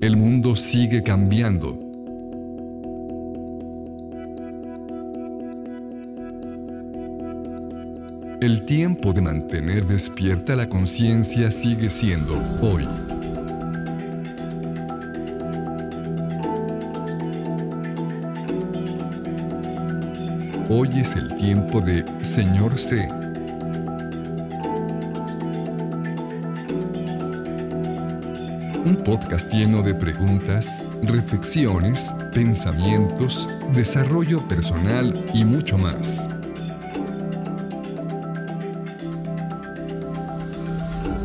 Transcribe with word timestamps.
El 0.00 0.16
mundo 0.16 0.54
sigue 0.54 1.02
cambiando. 1.02 1.76
El 8.40 8.64
tiempo 8.64 9.12
de 9.12 9.20
mantener 9.22 9.84
despierta 9.86 10.54
la 10.54 10.68
conciencia 10.68 11.50
sigue 11.50 11.90
siendo 11.90 12.40
hoy. 12.60 12.86
Hoy 20.70 20.90
es 20.94 21.16
el 21.16 21.34
tiempo 21.34 21.80
de 21.80 22.04
Señor 22.20 22.78
C. 22.78 23.08
Un 28.88 28.96
podcast 29.04 29.52
lleno 29.52 29.82
de 29.82 29.92
preguntas, 29.92 30.82
reflexiones, 31.02 32.10
pensamientos, 32.32 33.46
desarrollo 33.74 34.40
personal 34.48 35.26
y 35.34 35.44
mucho 35.44 35.76
más. 35.76 36.26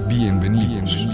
Bienvenidos. 0.10 1.08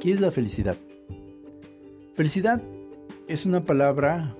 ¿Qué 0.00 0.12
es 0.12 0.20
la 0.20 0.30
felicidad? 0.30 0.76
Felicidad 2.22 2.62
es 3.26 3.46
una 3.46 3.64
palabra 3.64 4.36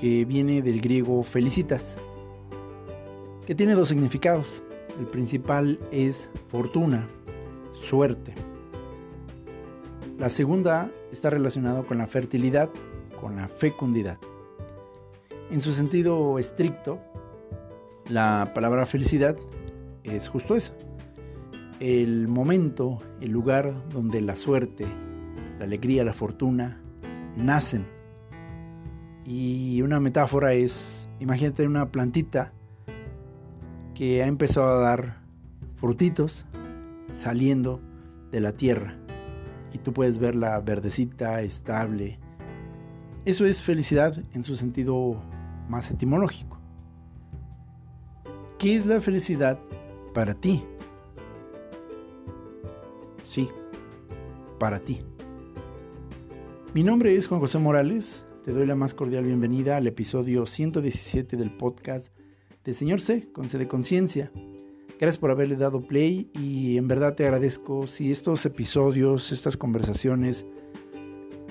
que 0.00 0.24
viene 0.24 0.62
del 0.62 0.80
griego 0.80 1.24
felicitas, 1.24 1.98
que 3.44 3.56
tiene 3.56 3.74
dos 3.74 3.88
significados. 3.88 4.62
El 5.00 5.06
principal 5.06 5.80
es 5.90 6.30
fortuna, 6.46 7.08
suerte. 7.72 8.34
La 10.16 10.28
segunda 10.28 10.92
está 11.10 11.28
relacionada 11.28 11.82
con 11.82 11.98
la 11.98 12.06
fertilidad, 12.06 12.70
con 13.20 13.34
la 13.34 13.48
fecundidad. 13.48 14.18
En 15.50 15.60
su 15.62 15.72
sentido 15.72 16.38
estricto, 16.38 17.00
la 18.08 18.52
palabra 18.54 18.86
felicidad 18.86 19.36
es 20.04 20.28
justo 20.28 20.54
eso. 20.54 20.72
El 21.80 22.28
momento, 22.28 22.98
el 23.20 23.32
lugar 23.32 23.74
donde 23.88 24.20
la 24.20 24.36
suerte, 24.36 24.86
la 25.60 25.66
alegría, 25.66 26.04
la 26.04 26.14
fortuna 26.14 26.80
nacen. 27.36 27.86
Y 29.26 29.82
una 29.82 30.00
metáfora 30.00 30.54
es, 30.54 31.06
imagínate 31.20 31.66
una 31.66 31.90
plantita 31.92 32.52
que 33.94 34.22
ha 34.22 34.26
empezado 34.26 34.66
a 34.72 34.80
dar 34.80 35.18
frutitos 35.76 36.46
saliendo 37.12 37.78
de 38.30 38.40
la 38.40 38.52
tierra 38.52 38.96
y 39.70 39.78
tú 39.78 39.92
puedes 39.92 40.18
verla 40.18 40.58
verdecita, 40.60 41.42
estable. 41.42 42.18
Eso 43.26 43.44
es 43.44 43.62
felicidad 43.62 44.18
en 44.32 44.42
su 44.42 44.56
sentido 44.56 45.22
más 45.68 45.90
etimológico. 45.90 46.58
¿Qué 48.58 48.76
es 48.76 48.86
la 48.86 48.98
felicidad 48.98 49.58
para 50.14 50.32
ti? 50.32 50.64
Sí, 53.24 53.50
para 54.58 54.80
ti. 54.80 55.02
Mi 56.72 56.84
nombre 56.84 57.16
es 57.16 57.26
Juan 57.26 57.40
José 57.40 57.58
Morales. 57.58 58.28
Te 58.44 58.52
doy 58.52 58.64
la 58.64 58.76
más 58.76 58.94
cordial 58.94 59.24
bienvenida 59.24 59.76
al 59.76 59.88
episodio 59.88 60.46
117 60.46 61.36
del 61.36 61.50
podcast 61.50 62.14
de 62.62 62.72
Señor 62.72 63.00
C, 63.00 63.32
con 63.32 63.48
C 63.48 63.58
de 63.58 63.66
Conciencia. 63.66 64.30
Gracias 65.00 65.18
por 65.18 65.32
haberle 65.32 65.56
dado 65.56 65.80
play 65.80 66.30
y 66.32 66.76
en 66.76 66.86
verdad 66.86 67.16
te 67.16 67.24
agradezco 67.24 67.88
si 67.88 68.12
estos 68.12 68.46
episodios, 68.46 69.32
estas 69.32 69.56
conversaciones 69.56 70.46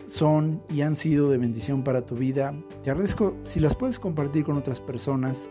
son 0.08 0.64
y 0.70 0.84
han 0.84 0.96
sido 0.96 1.30
de 1.30 1.38
bendición 1.38 1.84
para 1.84 2.06
tu 2.06 2.16
vida. 2.16 2.54
Te 2.86 2.90
agradezco 2.90 3.36
si 3.44 3.60
las 3.60 3.76
puedes 3.76 4.00
compartir 4.00 4.46
con 4.46 4.56
otras 4.56 4.80
personas, 4.80 5.50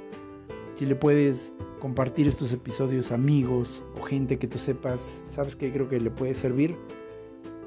si 0.72 0.87
le 0.87 0.94
puedes 0.94 1.53
compartir 1.78 2.26
estos 2.26 2.54
episodios 2.54 3.12
a 3.12 3.16
amigos 3.16 3.82
o 4.00 4.03
gente 4.03 4.38
que 4.38 4.48
tú 4.48 4.56
sepas, 4.56 5.22
sabes 5.28 5.56
que 5.56 5.71
creo 5.71 5.91
que 5.91 6.00
le 6.00 6.10
puede 6.10 6.34
servir. 6.34 6.75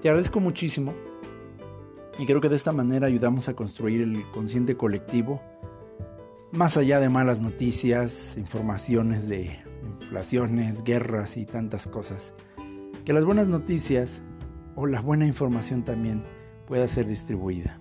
Te 0.02 0.10
agradezco 0.10 0.40
muchísimo 0.40 0.96
y 2.20 2.26
creo 2.26 2.42
que 2.42 2.50
de 2.50 2.56
esta 2.56 2.72
manera 2.72 3.08
ayudamos 3.08 3.48
a 3.50 3.54
construir 3.54 4.02
el 4.02 4.24
consciente 4.32 4.76
colectivo, 4.76 5.42
más 6.52 6.78
allá 6.78 7.00
de 7.00 7.10
malas 7.10 7.40
noticias, 7.42 8.36
informaciones 8.38 9.28
de 9.28 9.60
inflaciones, 10.02 10.84
guerras 10.84 11.38
y 11.38 11.46
tantas 11.46 11.88
cosas. 11.88 12.34
Que 13.06 13.14
las 13.14 13.26
buenas 13.26 13.48
noticias 13.48 14.22
o 14.76 14.86
la 14.86 15.02
buena 15.02 15.26
información 15.26 15.84
también 15.84 16.24
pueda 16.68 16.88
ser 16.88 17.08
distribuida. 17.08 17.80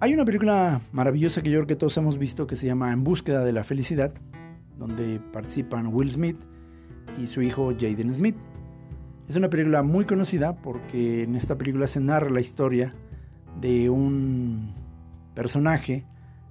Hay 0.00 0.14
una 0.14 0.24
película 0.24 0.80
maravillosa 0.92 1.42
que 1.42 1.50
yo 1.50 1.58
creo 1.58 1.66
que 1.66 1.76
todos 1.76 1.96
hemos 1.96 2.18
visto 2.18 2.46
que 2.46 2.54
se 2.54 2.66
llama 2.66 2.92
En 2.92 3.02
búsqueda 3.02 3.44
de 3.44 3.52
la 3.52 3.64
felicidad, 3.64 4.14
donde 4.78 5.20
participan 5.32 5.88
Will 5.92 6.10
Smith 6.10 6.38
y 7.20 7.26
su 7.26 7.42
hijo 7.42 7.72
Jaden 7.72 8.14
Smith. 8.14 8.36
Es 9.28 9.36
una 9.36 9.50
película 9.50 9.82
muy 9.82 10.06
conocida 10.06 10.56
porque 10.56 11.24
en 11.24 11.34
esta 11.34 11.58
película 11.58 11.86
se 11.86 12.00
narra 12.00 12.30
la 12.30 12.40
historia 12.40 12.94
de 13.60 13.90
un 13.90 14.72
personaje 15.34 16.06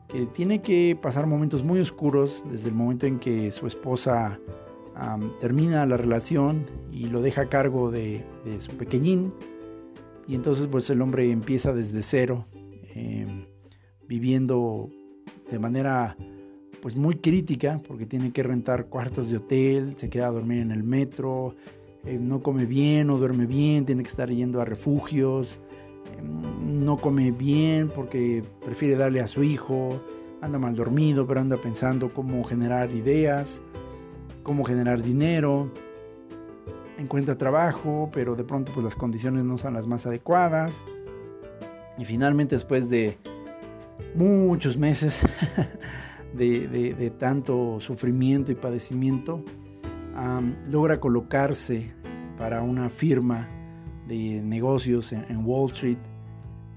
que 0.08 0.28
tiene 0.28 0.62
que 0.62 0.96
pasar 1.02 1.26
momentos 1.26 1.64
muy 1.64 1.80
oscuros 1.80 2.44
desde 2.52 2.70
el 2.70 2.76
momento 2.76 3.08
en 3.08 3.18
que 3.18 3.52
su 3.52 3.66
esposa 3.66 4.40
termina 5.40 5.86
la 5.86 5.98
relación 5.98 6.66
y 6.92 7.08
lo 7.08 7.22
deja 7.22 7.44
a 7.44 7.50
cargo 7.50 7.90
de, 7.90 8.24
su 8.60 8.78
pequeñín. 8.78 9.34
Y 10.28 10.36
entonces 10.36 10.68
pues 10.68 10.88
el 10.92 11.02
hombre 11.02 11.32
empieza 11.32 11.74
desde 11.74 12.04
cero, 12.04 12.46
em, 12.94 13.46
viviendo 14.08 14.90
de 15.50 15.58
manera 15.58 16.16
pues 16.82 16.96
muy 16.96 17.16
crítica, 17.16 17.82
porque 17.88 18.06
tiene 18.06 18.32
que 18.32 18.44
rentar 18.44 18.86
cuartos 18.86 19.30
de 19.30 19.38
hotel, 19.38 19.96
se 19.98 20.10
queda 20.10 20.28
a 20.28 20.32
dormir 20.32 20.60
en 20.60 20.72
el 20.72 20.84
metro, 20.84 21.56
eh, 22.08 22.18
no 22.20 22.42
come 22.42 22.66
bien, 22.66 23.10
o 23.10 23.18
duerme 23.18 23.46
bien, 23.46 23.86
tiene 23.86 24.02
que 24.02 24.10
estar 24.10 24.30
yendo 24.30 24.62
a 24.62 24.66
refugios, 24.66 25.60
no 26.64 26.98
come 26.98 27.32
bien 27.32 27.90
porque 27.94 28.44
prefiere 28.64 28.96
darle 28.96 29.20
a 29.20 29.28
su 29.28 29.44
hijo, 29.44 30.02
anda 30.42 30.58
mal 30.58 30.76
dormido, 30.76 31.28
pero 31.28 31.42
anda 31.42 31.58
pensando 31.58 32.14
cómo 32.14 32.44
generar 32.44 32.92
ideas, 32.92 33.62
cómo 34.44 34.64
generar 34.64 35.02
dinero, 35.02 35.70
encuentra 36.98 37.38
trabajo, 37.38 38.10
pero 38.14 38.36
de 38.36 38.44
pronto 38.44 38.72
pues 38.74 38.84
las 38.84 38.96
condiciones 38.96 39.44
no 39.44 39.58
son 39.58 39.74
las 39.74 39.88
más 39.88 40.06
adecuadas. 40.06 40.84
Y 41.98 42.06
finalmente 42.06 42.56
después 42.56 42.90
de 42.90 43.18
muchos 44.16 44.78
meses 44.78 45.24
de, 46.34 47.14
tanto 47.18 47.80
sufrimiento 47.80 48.52
y 48.52 48.56
padecimiento, 48.56 49.44
logra 50.70 51.00
colocarse 51.00 51.94
para 52.38 52.62
una 52.62 52.90
firma 52.90 53.48
de 54.08 54.42
negocios 54.42 55.12
en, 55.12 55.46
Wall 55.46 55.72
Street. 55.72 55.98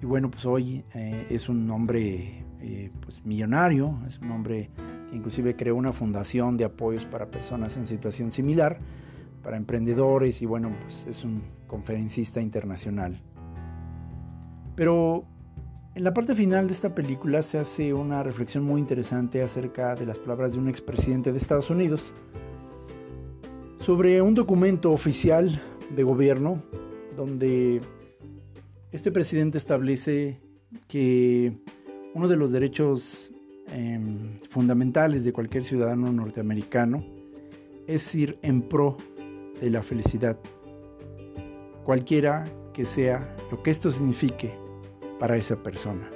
Y 0.03 0.07
bueno, 0.07 0.31
pues 0.31 0.47
hoy 0.47 0.85
eh, 0.95 1.27
es 1.31 1.49
un 1.49 1.71
hombre 1.71 2.45
eh, 2.61 2.91
pues 3.01 3.25
millonario, 3.25 3.99
es 4.07 4.19
un 4.19 4.31
hombre 4.31 4.71
que 5.11 5.17
inclusive 5.17 5.55
creó 5.57 5.77
una 5.77 5.93
fundación 5.93 6.57
de 6.57 6.65
apoyos 6.65 7.05
para 7.05 7.27
personas 7.31 7.77
en 7.77 7.87
situación 7.87 8.33
similar, 8.33 8.79
para 9.43 9.57
emprendedores 9.57 10.43
y 10.43 10.47
bueno, 10.47 10.73
pues 10.81 11.07
es 11.07 11.25
un 11.25 11.43
conferencista 11.67 12.41
internacional. 12.41 13.21
Pero 14.75 15.25
en 15.95 16.05
la 16.05 16.15
parte 16.15 16.35
final 16.35 16.67
de 16.67 16.73
esta 16.73 16.95
película 16.95 17.43
se 17.43 17.59
hace 17.59 17.93
una 17.93 18.23
reflexión 18.23 18.65
muy 18.65 18.81
interesante 18.81 19.43
acerca 19.43 19.95
de 19.95 20.07
las 20.07 20.19
palabras 20.19 20.53
de 20.53 20.59
un 20.59 20.69
expresidente 20.69 21.33
de 21.33 21.39
Estados 21.39 21.69
Unidos 21.69 22.15
sobre 23.81 24.23
un 24.23 24.35
documento 24.35 24.93
oficial 24.93 25.61
de 25.95 26.03
gobierno 26.03 26.63
donde 27.17 27.81
este 28.93 29.11
presidente 29.11 29.59
establece 29.59 30.39
que 30.87 31.53
uno 32.15 32.29
de 32.29 32.37
los 32.37 32.53
derechos 32.53 33.33
em, 33.69 34.39
fundamentales 34.49 35.25
de 35.25 35.33
cualquier 35.33 35.65
ciudadano 35.65 36.13
norteamericano 36.13 37.05
es 37.87 38.15
ir 38.15 38.39
en 38.43 38.63
pro 38.63 38.97
de 39.61 39.71
la 39.71 39.83
felicidad, 39.83 40.39
cualquiera 41.85 42.45
que 42.73 42.85
sea 42.85 43.35
lo 43.51 43.63
que 43.63 43.71
esto 43.71 43.91
signifique 43.91 44.53
para 45.19 45.37
esa 45.37 45.57
persona. 45.63 46.09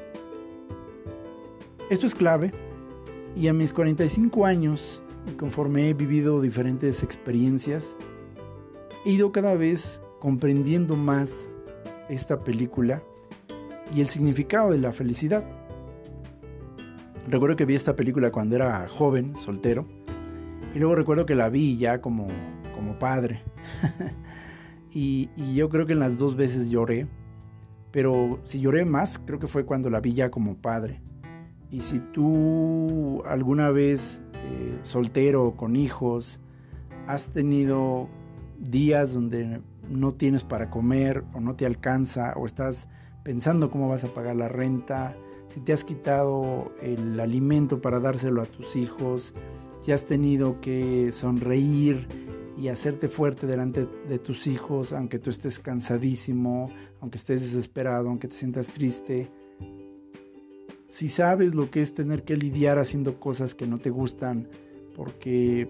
Esto 1.90 2.06
es 2.06 2.14
clave 2.14 2.52
y 3.36 3.48
a 3.48 3.52
mis 3.52 3.72
45 3.72 4.46
años, 4.46 5.02
y 5.26 5.32
conforme 5.36 5.88
he 5.88 5.94
vivido 5.94 6.40
diferentes 6.40 7.02
experiencias, 7.02 7.96
he 9.04 9.10
ido 9.10 9.32
cada 9.32 9.54
vez 9.54 10.02
comprendiendo 10.20 10.96
más 10.96 11.50
esta 12.08 12.42
película 12.42 13.02
y 13.94 14.00
el 14.00 14.08
significado 14.08 14.70
de 14.70 14.78
la 14.78 14.92
felicidad. 14.92 15.44
Recuerdo 17.28 17.56
que 17.56 17.64
vi 17.64 17.74
esta 17.74 17.96
película 17.96 18.30
cuando 18.30 18.56
era 18.56 18.86
joven, 18.88 19.36
soltero, 19.38 19.86
y 20.74 20.78
luego 20.78 20.94
recuerdo 20.94 21.26
que 21.26 21.34
la 21.34 21.48
vi 21.48 21.78
ya 21.78 22.00
como, 22.00 22.26
como 22.74 22.98
padre. 22.98 23.42
y, 24.92 25.30
y 25.36 25.54
yo 25.54 25.68
creo 25.68 25.86
que 25.86 25.92
en 25.92 26.00
las 26.00 26.18
dos 26.18 26.36
veces 26.36 26.68
lloré, 26.68 27.06
pero 27.90 28.40
si 28.44 28.60
lloré 28.60 28.84
más, 28.84 29.18
creo 29.18 29.38
que 29.38 29.46
fue 29.46 29.64
cuando 29.64 29.88
la 29.88 30.00
vi 30.00 30.12
ya 30.12 30.30
como 30.30 30.56
padre. 30.56 31.00
Y 31.70 31.80
si 31.80 31.98
tú 32.12 33.22
alguna 33.26 33.70
vez, 33.70 34.20
eh, 34.44 34.78
soltero, 34.82 35.54
con 35.56 35.76
hijos, 35.76 36.40
has 37.06 37.30
tenido 37.30 38.08
días 38.58 39.12
donde 39.12 39.60
no 39.90 40.14
tienes 40.14 40.44
para 40.44 40.70
comer 40.70 41.24
o 41.34 41.40
no 41.40 41.56
te 41.56 41.66
alcanza 41.66 42.32
o 42.36 42.46
estás 42.46 42.88
pensando 43.22 43.70
cómo 43.70 43.88
vas 43.88 44.04
a 44.04 44.08
pagar 44.08 44.36
la 44.36 44.48
renta, 44.48 45.16
si 45.48 45.60
te 45.60 45.72
has 45.72 45.84
quitado 45.84 46.72
el 46.82 47.18
alimento 47.20 47.80
para 47.80 48.00
dárselo 48.00 48.42
a 48.42 48.46
tus 48.46 48.76
hijos, 48.76 49.34
si 49.80 49.92
has 49.92 50.04
tenido 50.04 50.60
que 50.60 51.10
sonreír 51.12 52.06
y 52.56 52.68
hacerte 52.68 53.08
fuerte 53.08 53.46
delante 53.46 53.86
de 54.08 54.18
tus 54.18 54.46
hijos, 54.46 54.92
aunque 54.92 55.18
tú 55.18 55.30
estés 55.30 55.58
cansadísimo, 55.58 56.70
aunque 57.00 57.18
estés 57.18 57.40
desesperado, 57.40 58.08
aunque 58.08 58.28
te 58.28 58.36
sientas 58.36 58.68
triste. 58.68 59.30
Si 60.94 61.08
sabes 61.08 61.56
lo 61.56 61.72
que 61.72 61.80
es 61.80 61.92
tener 61.92 62.22
que 62.22 62.36
lidiar 62.36 62.78
haciendo 62.78 63.18
cosas 63.18 63.56
que 63.56 63.66
no 63.66 63.78
te 63.78 63.90
gustan, 63.90 64.46
porque 64.94 65.68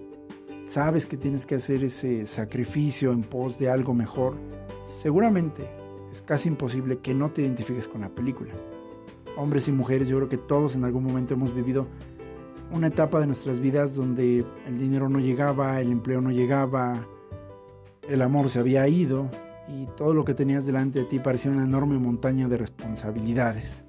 sabes 0.67 1.07
que 1.07 1.17
tienes 1.17 1.47
que 1.47 1.55
hacer 1.55 1.83
ese 1.83 2.27
sacrificio 2.27 3.11
en 3.11 3.23
pos 3.23 3.59
de 3.59 3.71
algo 3.71 3.95
mejor, 3.95 4.37
seguramente 4.85 5.67
es 6.11 6.21
casi 6.21 6.51
imposible 6.51 6.99
que 6.99 7.15
no 7.15 7.31
te 7.31 7.41
identifiques 7.41 7.89
con 7.89 8.03
la 8.03 8.11
película. 8.11 8.53
Hombres 9.39 9.67
y 9.67 9.73
mujeres, 9.73 10.09
yo 10.09 10.19
creo 10.19 10.29
que 10.29 10.37
todos 10.37 10.77
en 10.77 10.85
algún 10.85 11.05
momento 11.05 11.33
hemos 11.33 11.55
vivido 11.55 11.87
una 12.71 12.89
etapa 12.89 13.19
de 13.19 13.27
nuestras 13.27 13.61
vidas 13.61 13.95
donde 13.95 14.45
el 14.67 14.79
dinero 14.79 15.09
no 15.09 15.21
llegaba, 15.21 15.81
el 15.81 15.91
empleo 15.91 16.21
no 16.21 16.33
llegaba, 16.33 17.09
el 18.07 18.21
amor 18.21 18.51
se 18.51 18.59
había 18.59 18.87
ido 18.89 19.31
y 19.69 19.87
todo 19.97 20.13
lo 20.13 20.27
que 20.27 20.35
tenías 20.35 20.67
delante 20.67 20.99
de 20.99 21.05
ti 21.07 21.19
parecía 21.19 21.51
una 21.51 21.65
enorme 21.65 21.99
montaña 21.99 22.47
de 22.47 22.59
responsabilidades. 22.59 23.87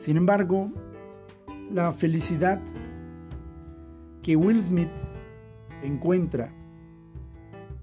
Sin 0.00 0.16
embargo, 0.16 0.72
la 1.70 1.92
felicidad 1.92 2.58
que 4.22 4.34
Will 4.34 4.62
Smith 4.62 4.88
encuentra 5.82 6.50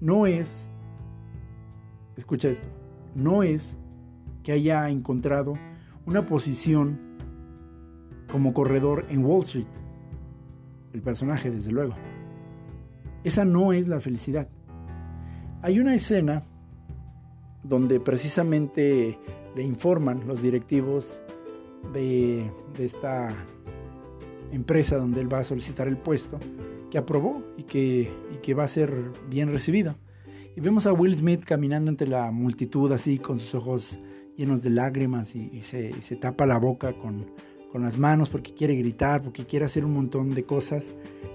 no 0.00 0.26
es, 0.26 0.68
escucha 2.16 2.48
esto, 2.48 2.68
no 3.14 3.44
es 3.44 3.78
que 4.42 4.50
haya 4.50 4.88
encontrado 4.88 5.54
una 6.06 6.26
posición 6.26 6.98
como 8.32 8.52
corredor 8.52 9.06
en 9.10 9.24
Wall 9.24 9.44
Street. 9.44 9.66
El 10.92 11.02
personaje, 11.02 11.52
desde 11.52 11.70
luego. 11.70 11.94
Esa 13.22 13.44
no 13.44 13.72
es 13.72 13.86
la 13.86 14.00
felicidad. 14.00 14.48
Hay 15.62 15.78
una 15.78 15.94
escena 15.94 16.42
donde 17.62 18.00
precisamente 18.00 19.16
le 19.54 19.62
informan 19.62 20.26
los 20.26 20.42
directivos 20.42 21.22
de, 21.92 22.50
esta 22.78 23.34
empresa 24.52 24.96
donde 24.96 25.20
él 25.20 25.32
va 25.32 25.40
a 25.40 25.44
solicitar 25.44 25.88
el 25.88 25.96
puesto 25.96 26.38
que 26.90 26.98
aprobó 26.98 27.42
y 27.56 27.64
que, 27.64 28.10
y 28.32 28.36
que 28.42 28.54
va 28.54 28.64
a 28.64 28.68
ser 28.68 28.92
bien 29.28 29.52
recibido. 29.52 29.96
Y 30.56 30.60
vemos 30.60 30.86
a 30.86 30.92
Will 30.92 31.14
Smith 31.14 31.44
caminando 31.44 31.90
entre 31.90 32.08
la 32.08 32.30
multitud 32.30 32.90
así 32.92 33.18
con 33.18 33.38
sus 33.38 33.54
ojos 33.54 33.98
llenos 34.36 34.62
de 34.62 34.70
lágrimas 34.70 35.34
y, 35.34 35.62
se, 35.62 35.92
se, 36.00 36.16
tapa 36.16 36.46
la 36.46 36.58
boca 36.58 36.92
con, 36.92 37.26
con, 37.72 37.82
las 37.82 37.98
manos 37.98 38.28
porque 38.28 38.54
quiere 38.54 38.74
gritar, 38.76 39.22
porque 39.22 39.44
quiere 39.44 39.64
hacer 39.64 39.84
un 39.84 39.92
montón 39.92 40.30
de 40.30 40.44
cosas. 40.44 40.90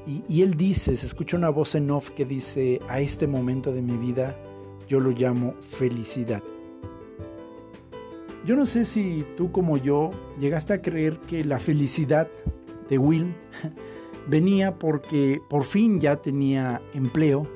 Y, 0.07 0.23
y 0.27 0.41
él 0.41 0.55
dice, 0.55 0.95
se 0.95 1.05
escucha 1.05 1.37
una 1.37 1.49
voz 1.49 1.75
en 1.75 1.91
off 1.91 2.09
que 2.09 2.25
dice, 2.25 2.79
a 2.89 2.99
este 2.99 3.27
momento 3.27 3.71
de 3.71 3.81
mi 3.81 3.97
vida 3.97 4.35
yo 4.87 4.99
lo 4.99 5.11
llamo 5.11 5.53
felicidad. 5.61 6.43
Yo 8.45 8.57
no 8.57 8.65
sé 8.65 8.83
si 8.83 9.25
tú 9.37 9.53
como 9.53 9.77
yo 9.77 10.11
llegaste 10.37 10.73
a 10.73 10.81
creer 10.81 11.19
que 11.19 11.45
la 11.45 11.59
felicidad 11.59 12.27
de 12.89 12.97
Will 12.97 13.33
venía 14.27 14.77
porque 14.77 15.41
por 15.49 15.63
fin 15.63 15.99
ya 15.99 16.17
tenía 16.17 16.81
empleo 16.93 17.47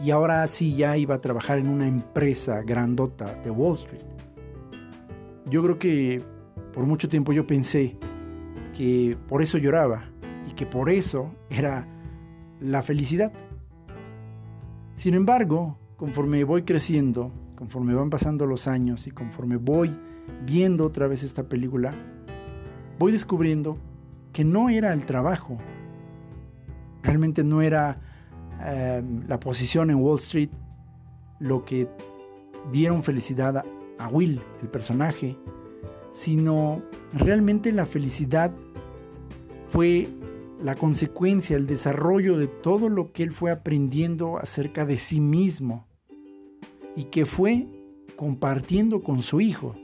y 0.00 0.10
ahora 0.10 0.46
sí 0.46 0.74
ya 0.76 0.96
iba 0.96 1.16
a 1.16 1.18
trabajar 1.18 1.58
en 1.58 1.68
una 1.68 1.86
empresa 1.86 2.62
grandota 2.62 3.34
de 3.42 3.50
Wall 3.50 3.74
Street. 3.74 4.02
Yo 5.50 5.62
creo 5.62 5.78
que 5.78 6.22
por 6.72 6.86
mucho 6.86 7.08
tiempo 7.10 7.34
yo 7.34 7.46
pensé 7.46 7.98
que 8.74 9.18
por 9.28 9.42
eso 9.42 9.58
lloraba 9.58 10.04
y 10.48 10.54
que 10.54 10.64
por 10.64 10.88
eso 10.88 11.34
era 11.50 11.86
la 12.60 12.80
felicidad. 12.80 13.30
Sin 14.96 15.12
embargo, 15.12 15.76
conforme 15.96 16.44
voy 16.44 16.62
creciendo, 16.62 17.30
conforme 17.56 17.94
van 17.94 18.08
pasando 18.08 18.46
los 18.46 18.66
años 18.66 19.06
y 19.06 19.10
conforme 19.10 19.56
voy 19.56 19.94
viendo 20.44 20.86
otra 20.86 21.06
vez 21.06 21.22
esta 21.22 21.44
película, 21.48 21.92
voy 22.98 23.12
descubriendo 23.12 23.78
que 24.32 24.44
no 24.44 24.68
era 24.68 24.92
el 24.92 25.06
trabajo. 25.06 25.58
Realmente 27.02 27.44
no 27.44 27.62
era 27.62 28.00
em, 28.64 29.26
la 29.26 29.38
posición 29.40 29.90
en 29.90 29.96
Wall 29.96 30.18
Street 30.18 30.50
lo 31.38 31.64
que 31.64 31.88
dieron 32.72 33.02
felicidad 33.02 33.58
a, 33.58 33.64
a 33.98 34.08
Will, 34.08 34.40
el 34.62 34.68
personaje, 34.68 35.36
sino 36.12 36.82
realmente 37.12 37.72
la 37.72 37.86
felicidad 37.86 38.52
fue 39.68 40.08
la 40.62 40.74
consecuencia, 40.76 41.56
el 41.56 41.66
desarrollo 41.66 42.38
de 42.38 42.46
todo 42.46 42.88
lo 42.88 43.12
que 43.12 43.22
él 43.22 43.32
fue 43.32 43.50
aprendiendo 43.50 44.38
acerca 44.38 44.86
de 44.86 44.96
sí 44.96 45.20
mismo 45.20 45.86
y 46.96 47.04
que 47.04 47.26
fue 47.26 47.66
compartiendo 48.16 49.02
con 49.02 49.22
su 49.22 49.40
hijo, 49.40 49.74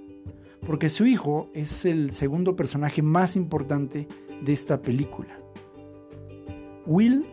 porque 0.66 0.88
su 0.88 1.06
hijo 1.06 1.48
es 1.54 1.84
el 1.84 2.12
segundo 2.12 2.56
personaje 2.56 3.02
más 3.02 3.36
importante 3.36 4.06
de 4.42 4.52
esta 4.52 4.80
película. 4.80 5.38
Will 6.86 7.24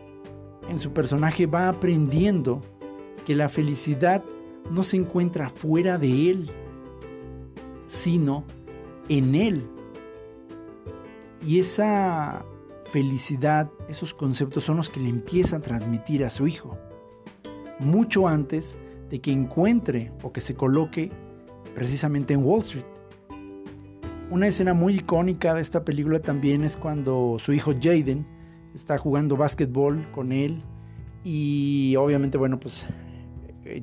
en 0.68 0.78
su 0.78 0.92
personaje 0.92 1.46
va 1.46 1.68
aprendiendo 1.68 2.60
que 3.24 3.34
la 3.34 3.48
felicidad 3.48 4.22
no 4.70 4.82
se 4.82 4.96
encuentra 4.96 5.48
fuera 5.48 5.98
de 5.98 6.30
él, 6.30 6.50
sino 7.86 8.44
en 9.08 9.34
él. 9.34 9.66
Y 11.46 11.58
esa 11.58 12.44
felicidad, 12.90 13.70
esos 13.88 14.14
conceptos 14.14 14.64
son 14.64 14.76
los 14.78 14.90
que 14.90 15.00
le 15.00 15.08
empieza 15.08 15.56
a 15.56 15.60
transmitir 15.60 16.24
a 16.24 16.30
su 16.30 16.46
hijo, 16.46 16.76
mucho 17.78 18.28
antes 18.28 18.76
de 19.10 19.20
que 19.20 19.30
encuentre 19.30 20.12
o 20.22 20.32
que 20.32 20.40
se 20.40 20.54
coloque 20.54 21.10
precisamente 21.74 22.34
en 22.34 22.44
Wall 22.44 22.60
Street. 22.60 22.97
Una 24.30 24.46
escena 24.46 24.74
muy 24.74 24.96
icónica 24.96 25.54
de 25.54 25.62
esta 25.62 25.86
película 25.86 26.20
también 26.20 26.62
es 26.62 26.76
cuando 26.76 27.38
su 27.38 27.54
hijo 27.54 27.72
Jaden 27.80 28.26
está 28.74 28.98
jugando 28.98 29.38
básquetbol 29.38 30.06
con 30.12 30.32
él 30.32 30.62
y 31.24 31.96
obviamente, 31.96 32.36
bueno, 32.36 32.60
pues 32.60 32.86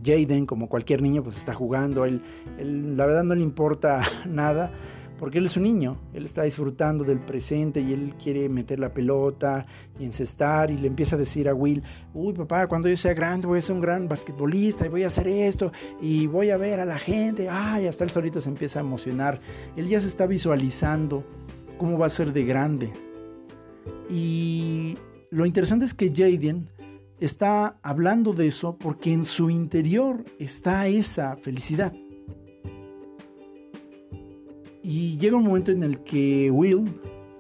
Jaden, 0.04 0.46
como 0.46 0.70
cualquier 0.70 1.02
niño, 1.02 1.24
pues 1.24 1.38
está 1.38 1.54
jugando, 1.54 2.06
él, 2.06 2.22
la 2.60 3.08
verdad 3.08 3.24
no 3.24 3.34
le 3.34 3.42
importa 3.42 4.02
nada 4.28 4.72
porque 5.18 5.38
él 5.38 5.46
es 5.46 5.58
un 5.58 5.64
niño, 5.64 5.98
él 6.14 6.26
está 6.26 6.44
disfrutando 6.44 7.04
del 7.04 7.20
presente 7.20 7.82
y 7.82 7.94
él 7.94 8.14
quiere 8.22 8.50
meter 8.50 8.80
la 8.80 8.94
pelota 8.94 9.66
y 10.00 10.06
encestar 10.06 10.72
y 10.72 10.78
le 10.78 10.88
empieza 10.88 11.16
a 11.16 11.20
decir 11.20 11.48
a 11.48 11.54
Will, 11.54 11.84
uy 12.14 12.34
papá, 12.34 12.68
cuando 12.68 12.90
yo 12.90 12.98
sea 12.98 13.14
grande 13.14 13.48
voy 13.48 13.60
a 13.60 13.62
ser 13.62 13.76
un 13.76 13.82
gran 13.82 14.08
basquetbolista 14.08 14.86
y 14.86 14.90
voy 14.90 15.04
a 15.04 15.08
hacer 15.08 15.28
esto 15.28 15.72
y 16.02 16.28
voy 16.28 16.50
a 16.50 16.58
ver 16.58 16.80
a 16.80 16.86
la 16.86 16.98
gente, 16.98 17.48
ay, 17.50 17.88
hasta 17.88 18.04
él 18.04 18.10
solito 18.10 18.42
se 18.42 18.50
empieza 18.50 18.80
a 18.80 18.82
emocionar, 18.82 19.40
él 19.76 19.88
ya 19.88 20.02
se 20.02 20.08
está 20.08 20.26
visualizando 20.26 21.24
cómo 21.78 21.98
va 21.98 22.08
a 22.08 22.10
ser 22.10 22.32
de 22.32 22.46
grande, 22.46 22.92
y 24.10 24.98
lo 25.30 25.46
interesante 25.46 25.86
es 25.86 25.94
que 25.94 26.10
Jaden 26.10 26.70
está 27.20 27.78
hablando 27.82 28.34
de 28.34 28.48
eso 28.48 28.78
porque 28.78 29.14
en 29.14 29.26
su 29.26 29.50
interior 29.50 30.24
está 30.40 30.88
esa 30.88 31.38
felicidad. 31.38 31.94
Y 34.88 35.18
llega 35.18 35.36
un 35.36 35.46
momento 35.46 35.72
en 35.72 35.82
el 35.82 36.02
que 36.02 36.52
Will, 36.52 36.84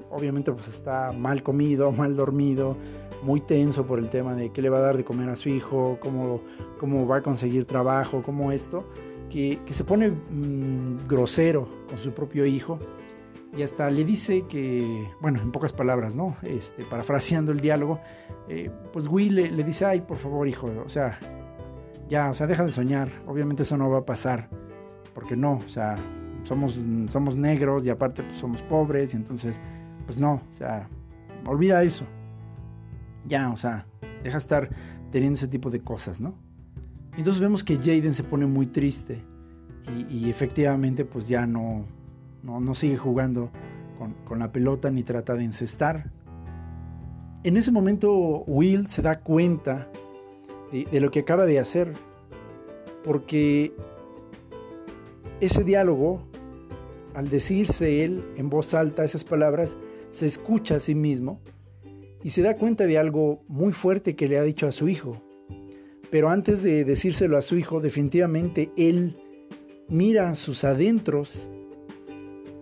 obviamente 0.09 0.51
pues 0.51 0.67
está 0.67 1.11
mal 1.11 1.43
comido, 1.43 1.91
mal 1.91 2.15
dormido, 2.15 2.75
muy 3.21 3.39
tenso 3.39 3.85
por 3.85 3.99
el 3.99 4.09
tema 4.09 4.33
de 4.33 4.49
qué 4.49 4.63
le 4.63 4.69
va 4.69 4.79
a 4.79 4.81
dar 4.81 4.97
de 4.97 5.03
comer 5.03 5.29
a 5.29 5.35
su 5.35 5.49
hijo, 5.49 5.99
cómo, 6.01 6.41
cómo 6.79 7.07
va 7.07 7.17
a 7.17 7.21
conseguir 7.21 7.65
trabajo, 7.65 8.23
cómo 8.23 8.51
esto, 8.51 8.89
que, 9.29 9.59
se 9.69 9.83
pone 9.83 10.09
mm, 10.09 11.07
grosero 11.07 11.67
con 11.87 11.99
su 11.99 12.13
propio 12.13 12.47
hijo 12.47 12.79
y 13.55 13.61
hasta 13.61 13.91
le 13.91 14.03
dice 14.03 14.45
que, 14.49 15.07
bueno, 15.21 15.39
en 15.39 15.51
pocas 15.51 15.71
palabras, 15.71 16.15
¿no? 16.15 16.35
Este, 16.41 16.83
parafraseando 16.83 17.51
el 17.51 17.59
diálogo, 17.59 17.99
eh, 18.49 18.71
pues 18.91 19.07
Will 19.07 19.35
le, 19.35 19.63
dice, 19.63 19.85
ay, 19.85 20.01
por 20.01 20.17
favor, 20.17 20.47
hijo, 20.47 20.71
o 20.83 20.89
sea, 20.89 21.19
ya, 22.09 22.31
o 22.31 22.33
sea, 22.33 22.47
deja 22.47 22.63
de 22.63 22.71
soñar, 22.71 23.09
obviamente 23.27 23.61
eso 23.61 23.77
no 23.77 23.87
va 23.87 23.99
a 23.99 24.05
pasar, 24.05 24.49
porque 25.13 25.35
no, 25.35 25.53
o 25.63 25.69
sea, 25.69 25.95
somos, 26.45 26.79
somos 27.09 27.35
negros 27.35 27.85
y 27.85 27.89
aparte 27.89 28.23
pues, 28.23 28.37
somos 28.37 28.61
pobres 28.63 29.13
y 29.13 29.17
entonces, 29.17 29.59
pues 30.05 30.17
no, 30.17 30.41
o 30.49 30.53
sea, 30.53 30.87
olvida 31.45 31.83
eso. 31.83 32.05
Ya, 33.27 33.49
o 33.49 33.57
sea, 33.57 33.85
deja 34.23 34.37
estar 34.37 34.69
teniendo 35.11 35.35
ese 35.35 35.47
tipo 35.47 35.69
de 35.69 35.81
cosas, 35.81 36.19
¿no? 36.19 36.35
Entonces 37.17 37.41
vemos 37.41 37.63
que 37.63 37.77
Jaden 37.77 38.13
se 38.13 38.23
pone 38.23 38.45
muy 38.45 38.67
triste 38.67 39.23
y, 40.09 40.29
efectivamente 40.29 41.05
pues 41.05 41.27
ya 41.27 41.45
no, 41.45 41.85
no, 42.43 42.75
sigue 42.75 42.97
jugando 42.97 43.51
con, 44.27 44.39
la 44.39 44.51
pelota 44.51 44.91
ni 44.91 45.03
trata 45.03 45.35
de 45.35 45.43
encestar. 45.43 46.11
En 47.43 47.57
ese 47.57 47.71
momento 47.71 48.43
Will 48.47 48.87
se 48.87 49.01
da 49.01 49.19
cuenta 49.19 49.87
de 50.71 50.99
lo 50.99 51.11
que 51.11 51.19
acaba 51.19 51.45
de 51.45 51.59
hacer 51.59 51.93
porque 53.03 53.73
ese 55.39 55.63
diálogo, 55.63 56.23
al 57.15 57.29
decirse 57.29 58.03
él 58.03 58.23
en 58.35 58.49
voz 58.49 58.73
alta 58.73 59.05
esas 59.05 59.23
palabras, 59.23 59.77
se 60.11 60.25
escucha 60.25 60.75
a 60.75 60.79
sí 60.79 60.95
mismo 60.95 61.41
y 62.21 62.31
se 62.31 62.41
da 62.41 62.57
cuenta 62.57 62.85
de 62.85 62.97
algo 62.97 63.43
muy 63.47 63.71
fuerte 63.71 64.15
que 64.15 64.27
le 64.27 64.37
ha 64.37 64.43
dicho 64.43 64.67
a 64.67 64.71
su 64.71 64.89
hijo. 64.89 65.21
Pero 66.11 66.29
antes 66.29 66.61
de 66.61 66.83
decírselo 66.83 67.37
a 67.37 67.41
su 67.41 67.57
hijo, 67.57 67.79
definitivamente 67.79 68.69
él 68.77 69.17
mira 69.87 70.35
sus 70.35 70.63
adentros 70.63 71.49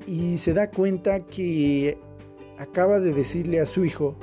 y 0.08 0.38
se 0.38 0.54
da 0.54 0.70
cuenta 0.70 1.26
que 1.26 1.98
acaba 2.58 3.00
de 3.00 3.14
decirle 3.14 3.60
a 3.60 3.66
su 3.66 3.86
hijo 3.86 4.16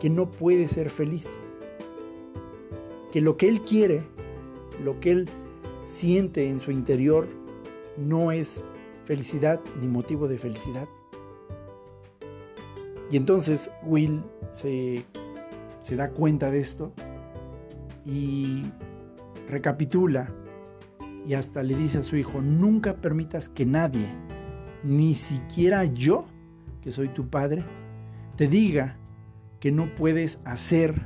que 0.00 0.08
no 0.08 0.30
puede 0.30 0.68
ser 0.68 0.90
feliz. 0.90 1.26
Que 3.12 3.20
lo 3.20 3.36
que 3.36 3.48
él 3.48 3.62
quiere, 3.62 4.02
lo 4.82 5.00
que 5.00 5.10
él 5.10 5.28
siente 5.88 6.48
en 6.48 6.60
su 6.60 6.70
interior, 6.70 7.26
no 7.96 8.32
es 8.32 8.60
felicidad 9.04 9.60
ni 9.80 9.88
motivo 9.88 10.28
de 10.28 10.38
felicidad. 10.38 10.88
Y 13.10 13.16
entonces 13.16 13.70
Will 13.82 14.22
se, 14.50 15.04
se 15.80 15.96
da 15.96 16.10
cuenta 16.10 16.50
de 16.50 16.60
esto 16.60 16.92
y 18.04 18.64
recapitula 19.48 20.32
y 21.26 21.34
hasta 21.34 21.62
le 21.62 21.74
dice 21.74 21.98
a 21.98 22.02
su 22.02 22.16
hijo, 22.16 22.40
nunca 22.40 22.96
permitas 22.96 23.48
que 23.48 23.64
nadie, 23.64 24.08
ni 24.82 25.14
siquiera 25.14 25.84
yo, 25.84 26.26
que 26.82 26.92
soy 26.92 27.08
tu 27.08 27.28
padre, 27.28 27.64
te 28.36 28.48
diga 28.48 28.96
que 29.60 29.72
no 29.72 29.94
puedes 29.94 30.38
hacer 30.44 31.00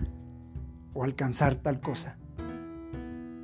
o 0.95 1.05
alcanzar 1.05 1.57
tal 1.57 1.81
cosa. 1.81 2.19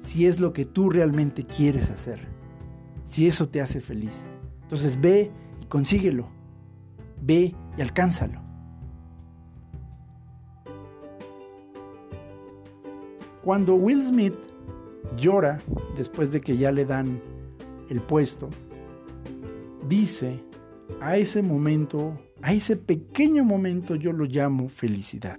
Si 0.01 0.27
es 0.27 0.41
lo 0.41 0.53
que 0.53 0.65
tú 0.65 0.91
realmente 0.91 1.45
quieres 1.45 1.91
hacer, 1.91 2.27
si 3.07 3.27
eso 3.27 3.49
te 3.49 3.61
hace 3.61 3.81
feliz. 3.81 4.29
Entonces 4.65 5.01
ve 5.01 5.31
y 5.63 5.67
consíguelo, 5.67 6.29
ve 7.23 7.55
y 7.77 7.81
alcánzalo. 7.81 8.41
Cuando 13.43 13.75
Will 13.75 14.03
Smith 14.03 14.35
llora 15.17 15.59
después 15.97 16.33
de 16.33 16.41
que 16.41 16.57
ya 16.57 16.73
le 16.73 16.87
dan 16.87 17.21
el 17.91 18.01
puesto, 18.01 18.49
dice, 19.87 20.43
a 21.01 21.19
ese 21.19 21.43
momento, 21.43 22.19
a 22.41 22.55
ese 22.55 22.77
pequeño 22.77 23.45
momento 23.45 23.97
yo 23.97 24.13
lo 24.13 24.25
llamo 24.25 24.69
felicidad. 24.69 25.39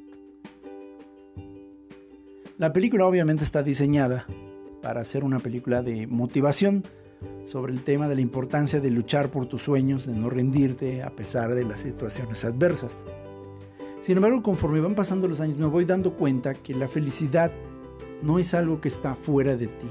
La 2.58 2.72
película 2.72 3.06
obviamente 3.06 3.44
está 3.44 3.64
diseñada 3.64 4.28
para 4.82 5.04
ser 5.04 5.24
una 5.24 5.40
película 5.40 5.82
de 5.82 6.08
motivación 6.08 6.84
sobre 7.46 7.74
el 7.74 7.84
tema 7.84 8.08
de 8.08 8.16
la 8.16 8.22
importancia 8.22 8.80
de 8.80 8.90
luchar 8.90 9.30
por 9.30 9.48
tus 9.48 9.64
sueños, 9.64 10.06
de 10.06 10.14
no 10.14 10.30
rendirte 10.30 11.04
a 11.04 11.10
pesar 11.10 11.54
de 11.54 11.64
las 11.64 11.82
situaciones 11.82 12.44
adversas. 12.44 13.04
Sin 14.02 14.18
embargo, 14.18 14.44
conforme 14.44 14.82
van 14.82 14.96
pasando 14.96 15.28
los 15.28 15.42
años 15.42 15.58
me 15.58 15.66
voy 15.66 15.86
dando 15.86 16.14
cuenta 16.14 16.54
que 16.54 16.74
la 16.74 16.88
felicidad 16.88 17.52
no 18.22 18.40
es 18.40 18.54
algo 18.54 18.82
que 18.82 18.88
está 18.88 19.16
fuera 19.16 19.56
de 19.56 19.68
ti. 19.68 19.90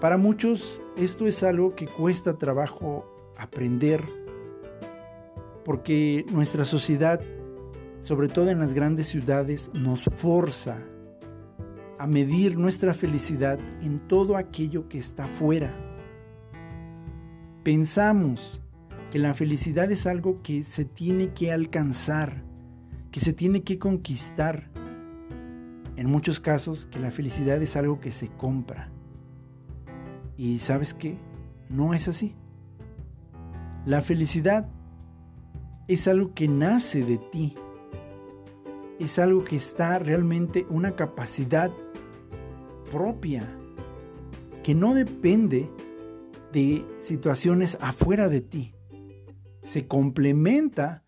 Para 0.00 0.16
muchos 0.16 0.80
esto 0.96 1.26
es 1.26 1.42
algo 1.42 1.74
que 1.74 1.86
cuesta 1.86 2.34
trabajo 2.34 3.04
aprender 3.36 4.02
porque 5.64 6.24
nuestra 6.32 6.64
sociedad, 6.64 7.20
sobre 8.00 8.28
todo 8.28 8.48
en 8.48 8.58
las 8.58 8.72
grandes 8.72 9.08
ciudades, 9.08 9.70
nos 9.74 10.04
forza 10.16 10.78
a 11.98 12.06
medir 12.06 12.58
nuestra 12.58 12.94
felicidad 12.94 13.58
en 13.82 13.98
todo 14.08 14.36
aquello 14.36 14.88
que 14.88 14.98
está 14.98 15.26
fuera. 15.26 15.74
Pensamos 17.64 18.62
que 19.10 19.18
la 19.18 19.34
felicidad 19.34 19.90
es 19.90 20.06
algo 20.06 20.42
que 20.42 20.62
se 20.62 20.84
tiene 20.84 21.32
que 21.32 21.52
alcanzar, 21.52 22.42
que 23.10 23.20
se 23.20 23.32
tiene 23.32 23.62
que 23.62 23.78
conquistar, 23.78 24.70
en 25.96 26.08
muchos 26.08 26.38
casos 26.38 26.86
que 26.86 27.00
la 27.00 27.10
felicidad 27.10 27.60
es 27.60 27.74
algo 27.74 27.98
que 28.00 28.12
se 28.12 28.28
compra. 28.28 28.88
Y 30.36 30.60
sabes 30.60 30.94
qué, 30.94 31.18
no 31.68 31.92
es 31.92 32.06
así. 32.06 32.36
La 33.84 34.00
felicidad 34.00 34.68
es 35.88 36.06
algo 36.06 36.34
que 36.34 36.46
nace 36.46 37.02
de 37.02 37.18
ti. 37.18 37.56
Es 39.00 39.18
algo 39.18 39.42
que 39.42 39.56
está 39.56 39.98
realmente 39.98 40.66
una 40.70 40.94
capacidad 40.94 41.72
propia, 42.90 43.48
que 44.62 44.74
no 44.74 44.94
depende 44.94 45.68
de 46.52 46.84
situaciones 47.00 47.78
afuera 47.80 48.28
de 48.28 48.40
ti. 48.40 48.74
Se 49.62 49.86
complementa 49.86 51.04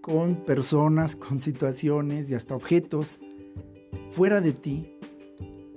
con 0.00 0.36
personas, 0.44 1.16
con 1.16 1.40
situaciones 1.40 2.30
y 2.30 2.34
hasta 2.34 2.54
objetos 2.54 3.20
fuera 4.10 4.40
de 4.40 4.52
ti, 4.52 4.98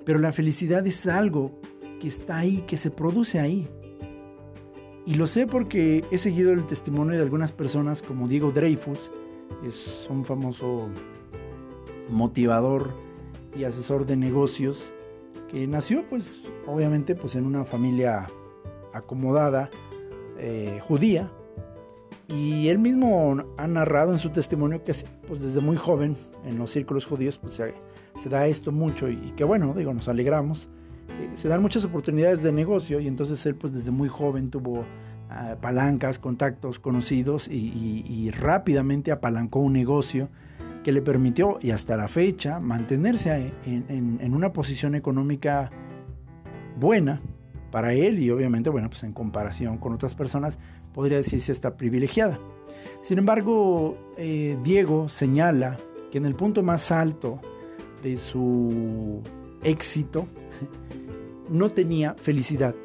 pero 0.03 0.19
la 0.19 0.31
felicidad 0.31 0.85
es 0.85 1.07
algo 1.07 1.59
que 1.99 2.07
está 2.07 2.39
ahí, 2.39 2.63
que 2.67 2.77
se 2.77 2.91
produce 2.91 3.39
ahí. 3.39 3.67
Y 5.05 5.13
lo 5.13 5.27
sé 5.27 5.45
porque 5.45 6.03
he 6.09 6.17
seguido 6.17 6.51
el 6.51 6.65
testimonio 6.65 7.15
de 7.15 7.21
algunas 7.21 7.51
personas 7.51 8.01
como 8.01 8.27
Diego 8.27 8.51
Dreyfus, 8.51 9.11
es 9.63 10.07
un 10.09 10.25
famoso 10.25 10.89
motivador 12.09 12.91
y 13.55 13.63
asesor 13.63 14.05
de 14.05 14.17
negocios 14.17 14.94
que 15.49 15.67
nació 15.67 16.03
pues 16.09 16.41
obviamente 16.67 17.15
pues 17.15 17.35
en 17.35 17.45
una 17.45 17.63
familia 17.65 18.27
acomodada 18.93 19.69
eh, 20.37 20.79
judía 20.87 21.29
y 22.27 22.69
él 22.69 22.79
mismo 22.79 23.43
ha 23.57 23.67
narrado 23.67 24.11
en 24.11 24.17
su 24.17 24.29
testimonio 24.29 24.83
que 24.83 24.93
pues 25.27 25.41
desde 25.41 25.61
muy 25.61 25.77
joven 25.77 26.15
en 26.45 26.57
los 26.57 26.71
círculos 26.71 27.05
judíos 27.05 27.37
pues 27.37 27.53
se, 27.53 28.29
da 28.29 28.47
esto 28.47 28.71
mucho 28.71 29.09
y, 29.09 29.17
que 29.35 29.43
bueno, 29.43 29.73
digo, 29.75 29.93
nos 29.93 30.07
alegramos. 30.07 30.69
Eh, 31.09 31.29
se 31.35 31.47
dan 31.47 31.61
muchas 31.61 31.85
oportunidades 31.85 32.41
de 32.41 32.51
negocio 32.51 32.99
y 32.99 33.07
entonces 33.07 33.45
él 33.45 33.55
pues 33.55 33.73
desde 33.73 33.91
muy 33.91 34.09
joven 34.09 34.49
tuvo 34.49 34.85
ah, 35.29 35.55
palancas, 35.61 36.17
contactos, 36.17 36.79
conocidos 36.79 37.47
y, 37.47 38.31
rápidamente 38.31 39.11
apalancó 39.11 39.59
un 39.59 39.73
negocio 39.73 40.29
que 40.85 40.91
le 40.91 41.01
permitió 41.01 41.57
y 41.63 41.71
hasta 41.71 41.97
la 41.97 42.07
fecha 42.07 42.59
mantenerse 42.59 43.51
en, 43.65 44.19
en 44.21 44.35
una 44.35 44.53
posición 44.53 44.93
económica 44.93 45.71
buena 46.79 47.23
para 47.71 47.91
él 47.93 48.19
y 48.19 48.29
obviamente, 48.29 48.69
bueno, 48.69 48.87
pues 48.87 49.01
en 49.01 49.11
comparación 49.11 49.79
con 49.79 49.93
otras 49.93 50.13
personas 50.13 50.59
podría 50.93 51.17
decirse 51.17 51.51
está 51.51 51.75
privilegiada. 51.75 52.39
Sin 53.01 53.17
embargo, 53.17 53.97
eh, 54.15 54.59
Diego 54.63 55.09
señala 55.09 55.75
que 56.11 56.19
en 56.19 56.27
el 56.27 56.35
punto 56.35 56.61
más 56.61 56.91
alto 56.91 57.41
de 58.03 58.15
su 58.17 59.23
éxito 59.63 60.27
no 61.49 61.71
tenía 61.71 62.13
felicidad. 62.13 62.75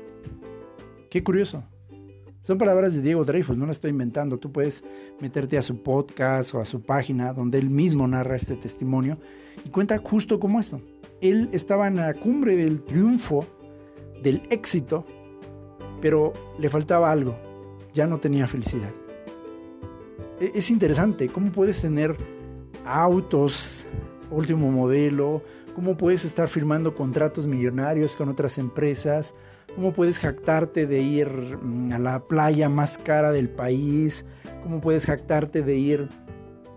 Qué 1.11 1.23
curioso. 1.23 1.65
Son 2.43 2.57
palabras 2.57 2.95
de 2.95 3.03
Diego 3.03 3.25
Dreyfus, 3.25 3.57
no 3.57 3.67
las 3.67 3.77
estoy 3.77 3.91
inventando. 3.91 4.39
Tú 4.39 4.51
puedes 4.51 4.83
meterte 5.21 5.59
a 5.59 5.63
su 5.63 5.83
podcast 5.83 6.55
o 6.55 6.61
a 6.61 6.65
su 6.65 6.81
página 6.81 7.35
donde 7.35 7.59
él 7.59 7.69
mismo 7.69 8.09
narra 8.09 8.37
este 8.37 8.57
testimonio 8.57 9.19
y 9.65 9.69
cuenta 9.69 9.99
justo 9.99 10.41
como 10.41 10.59
esto. 10.59 10.81
Él 11.21 11.51
estaba 11.53 11.87
en 11.87 11.97
la 11.97 12.15
cumbre 12.15 12.57
del 12.57 12.83
triunfo, 12.83 13.47
del 14.23 14.43
éxito, 14.49 15.05
pero 16.01 16.33
le 16.59 16.71
faltaba 16.71 17.11
algo. 17.11 17.37
Ya 17.93 18.07
no 18.07 18.19
tenía 18.19 18.47
felicidad. 18.47 18.91
E-, 20.41 20.53
es 20.55 20.71
interesante 20.71 21.29
cómo 21.29 21.53
puedes 21.53 21.83
tener 21.83 22.17
autos, 22.87 23.87
último 24.31 24.71
modelo, 24.73 25.43
cómo 25.75 25.95
puedes 25.99 26.25
estar 26.25 26.49
firmando 26.49 26.95
contratos 26.95 27.47
millonarios 27.47 28.17
con 28.17 28.31
otras 28.31 28.57
empresas, 28.57 29.35
cómo 29.81 29.95
puedes 29.95 30.19
jactarte 30.19 30.87
de 30.87 31.01
ir 31.01 31.57
mm, 31.63 31.93
a 31.93 31.99
la 31.99 32.21
playa 32.29 32.69
más 32.69 32.99
cara 32.99 33.33
del 33.33 33.49
país, 33.49 34.27
cómo 34.63 34.79
puedes 34.83 35.07
jactarte 35.07 35.63
de 35.63 35.75
ir 35.75 36.09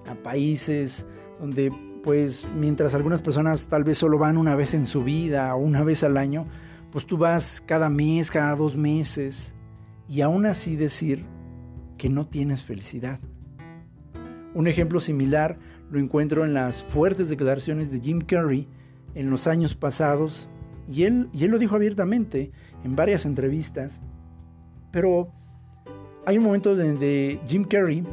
a 0.10 0.16
países 0.16 1.06
donde 1.38 1.70
pues 2.02 2.46
mientras 2.56 2.94
algunas 2.94 3.22
personas 3.22 3.68
tal 3.68 3.84
vez 3.84 3.98
solo 3.98 4.18
van 4.18 4.38
una 4.38 4.56
vez 4.56 4.74
en 4.74 4.86
su 4.86 5.04
vida 5.04 5.54
o 5.54 5.58
una 5.58 5.84
vez 5.84 6.02
al 6.06 6.16
año, 6.16 6.48
pues 6.94 7.06
tú 7.06 7.18
vas 7.18 7.62
cada 7.66 7.90
mes, 7.90 8.32
cada 8.32 8.56
dos 8.56 8.78
meses. 8.78 9.54
y 10.08 10.22
aún 10.22 10.46
así 10.46 10.78
decir 10.78 11.26
que 11.98 12.08
no 12.08 12.28
tienes 12.28 12.64
felicidad. 12.64 13.20
Un 14.54 14.68
ejemplo 14.68 15.02
similar 15.02 15.60
lo 15.92 16.00
encuentro 16.00 16.46
en 16.46 16.54
las 16.54 16.82
fuertes 16.82 17.28
declaraciones 17.28 17.92
de 17.92 18.00
Jim 18.00 18.22
Carrey 18.22 18.66
en 19.14 19.30
los 19.30 19.46
años 19.46 19.76
pasados, 19.76 20.48
y 20.90 21.04
él, 21.04 21.30
y 21.34 21.46
él 21.46 21.52
lo 21.52 21.60
dijo 21.60 21.76
abiertamente 21.76 22.52
en 22.84 22.96
varias 22.96 23.26
entrevistas, 23.26 24.00
pero 24.92 25.30
hay 26.26 26.38
un 26.38 26.44
momento 26.44 26.76
donde 26.76 27.40
Jim 27.48 27.64
Carrey 27.64 28.04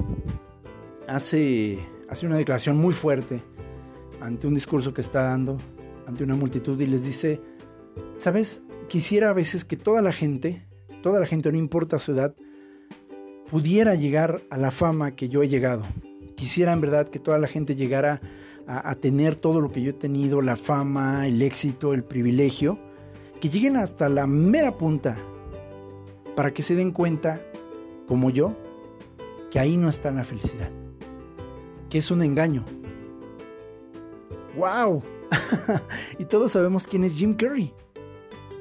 hace, 1.06 1.78
hace 2.08 2.26
una 2.26 2.36
declaración 2.36 2.76
muy 2.76 2.94
fuerte 2.94 3.42
ante 4.20 4.46
un 4.46 4.54
discurso 4.54 4.92
que 4.92 5.00
está 5.00 5.22
dando 5.22 5.58
ante 6.06 6.24
una 6.24 6.34
multitud 6.34 6.78
y 6.80 6.86
les 6.86 7.04
dice, 7.04 7.40
¿sabes? 8.18 8.62
Quisiera 8.88 9.30
a 9.30 9.32
veces 9.32 9.64
que 9.64 9.76
toda 9.76 10.02
la 10.02 10.12
gente, 10.12 10.66
toda 11.02 11.20
la 11.20 11.26
gente, 11.26 11.50
no 11.52 11.58
importa 11.58 11.98
su 11.98 12.12
edad, 12.12 12.34
pudiera 13.50 13.94
llegar 13.94 14.42
a 14.50 14.56
la 14.56 14.70
fama 14.70 15.14
que 15.14 15.28
yo 15.28 15.42
he 15.42 15.48
llegado. 15.48 15.82
Quisiera 16.36 16.72
en 16.72 16.80
verdad 16.80 17.08
que 17.08 17.18
toda 17.18 17.38
la 17.38 17.48
gente 17.48 17.76
llegara 17.76 18.20
a, 18.66 18.94
tener 18.94 19.34
todo 19.34 19.60
lo 19.60 19.70
que 19.72 19.82
yo 19.82 19.90
he 19.90 19.94
tenido, 19.94 20.42
la 20.42 20.56
fama, 20.56 21.26
el 21.26 21.42
éxito, 21.42 21.92
el 21.92 22.04
privilegio, 22.04 22.78
que 23.40 23.48
lleguen 23.48 23.76
hasta 23.76 24.08
la 24.08 24.26
mera 24.26 24.76
punta 24.76 25.16
para 26.36 26.52
que 26.52 26.62
se 26.62 26.74
den 26.74 26.92
cuenta, 26.92 27.40
como 28.06 28.30
yo, 28.30 28.56
que 29.50 29.58
ahí 29.58 29.76
no 29.76 29.88
está 29.88 30.10
la 30.10 30.24
felicidad, 30.24 30.70
que 31.88 31.98
es 31.98 32.10
un 32.10 32.22
engaño. 32.22 32.64
¡Wow! 34.56 35.02
y 36.18 36.24
todos 36.24 36.52
sabemos 36.52 36.86
quién 36.86 37.04
es 37.04 37.14
Jim 37.14 37.34
Carrey. 37.34 37.74